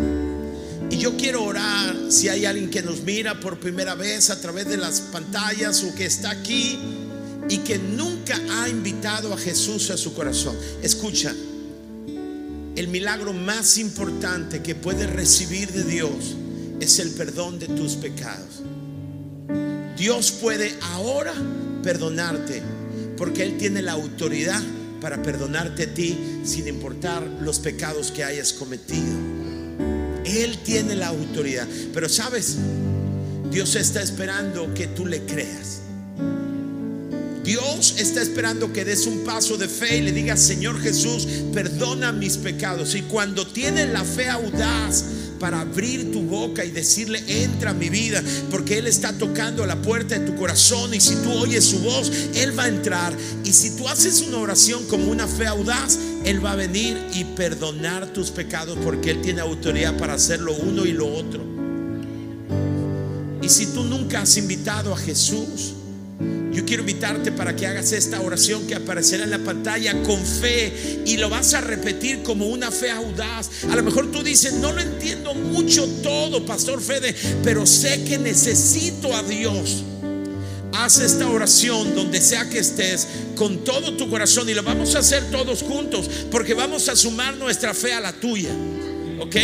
[0.90, 4.68] Y yo quiero orar si hay alguien que nos mira por primera vez a través
[4.68, 6.80] de las pantallas o que está aquí
[7.50, 10.56] y que nunca ha invitado a Jesús a su corazón.
[10.82, 11.34] Escucha,
[12.76, 16.36] el milagro más importante que puedes recibir de Dios
[16.80, 18.62] es el perdón de tus pecados.
[19.98, 21.34] Dios puede ahora
[21.84, 22.83] perdonarte
[23.24, 24.62] porque Él tiene la autoridad
[25.00, 29.16] para perdonarte a ti sin importar los pecados que hayas cometido.
[30.26, 31.66] Él tiene la autoridad.
[31.94, 32.58] Pero sabes,
[33.50, 35.84] Dios está esperando que tú le creas.
[37.46, 42.12] Dios está esperando que des un paso de fe y le digas, Señor Jesús, perdona
[42.12, 42.94] mis pecados.
[42.94, 45.06] Y cuando tienes la fe audaz,
[45.44, 49.68] para abrir tu boca y decirle, entra a mi vida, porque Él está tocando a
[49.68, 53.14] la puerta de tu corazón y si tú oyes su voz, Él va a entrar.
[53.44, 57.26] Y si tú haces una oración como una fe audaz, Él va a venir y
[57.26, 61.44] perdonar tus pecados porque Él tiene autoridad para hacer lo uno y lo otro.
[63.42, 65.74] Y si tú nunca has invitado a Jesús,
[66.54, 71.02] yo quiero invitarte para que hagas esta oración que aparecerá en la pantalla con fe
[71.06, 73.50] y lo vas a repetir como una fe audaz.
[73.70, 78.18] A lo mejor tú dices, no lo entiendo mucho todo, Pastor Fede, pero sé que
[78.18, 79.84] necesito a Dios.
[80.74, 85.00] Haz esta oración donde sea que estés con todo tu corazón y lo vamos a
[85.00, 88.50] hacer todos juntos porque vamos a sumar nuestra fe a la tuya.
[89.20, 89.36] ¿Ok?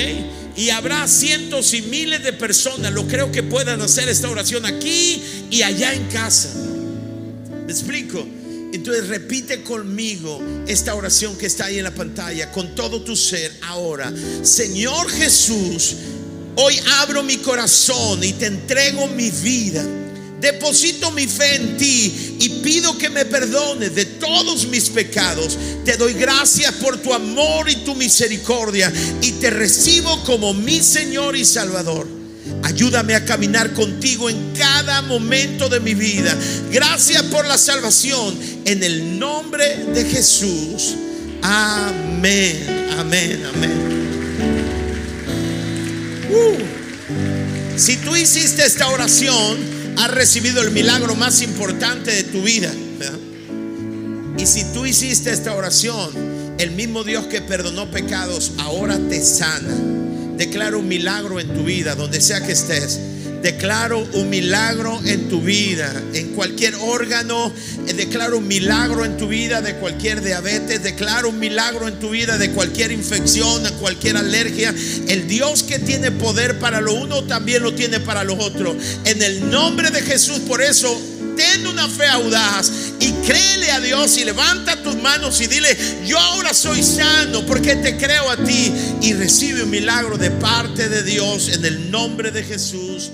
[0.57, 5.23] Y habrá cientos y miles de personas, lo creo que puedan hacer esta oración aquí
[5.49, 6.68] y allá en casa.
[7.69, 8.25] ¿Me explico?
[8.73, 13.55] Entonces repite conmigo esta oración que está ahí en la pantalla, con todo tu ser
[13.61, 14.11] ahora.
[14.41, 15.97] Señor Jesús,
[16.55, 19.85] hoy abro mi corazón y te entrego mi vida.
[20.41, 25.55] Deposito mi fe en ti y pido que me perdones de todos mis pecados.
[25.85, 28.91] Te doy gracias por tu amor y tu misericordia
[29.21, 32.18] y te recibo como mi Señor y Salvador.
[32.63, 36.35] Ayúdame a caminar contigo en cada momento de mi vida.
[36.71, 38.37] Gracias por la salvación.
[38.65, 40.95] En el nombre de Jesús.
[41.41, 43.99] Amén, amén, amén.
[46.31, 47.77] Uh.
[47.77, 49.57] si tú hiciste esta oración,
[49.97, 52.71] has recibido el milagro más importante de tu vida.
[54.37, 56.11] Y si tú hiciste esta oración,
[56.59, 59.98] el mismo Dios que perdonó pecados ahora te sana
[60.39, 62.97] Declaro un milagro en tu vida, donde sea que estés.
[63.41, 67.51] Declaro un milagro en tu vida, en cualquier órgano.
[67.87, 70.81] Eh, declaro un milagro en tu vida de cualquier diabetes.
[70.81, 74.73] Declaro un milagro en tu vida de cualquier infección, a cualquier alergia.
[75.09, 78.77] El Dios que tiene poder para lo uno también lo tiene para lo otro.
[79.03, 80.97] En el nombre de Jesús, por eso
[81.39, 85.69] ten una fe audaz y créele a Dios y levanta tus manos y dile,
[86.05, 90.89] yo ahora soy sano porque te creo a ti y recibe un milagro de parte
[90.89, 93.11] de Dios en el nombre de Jesús.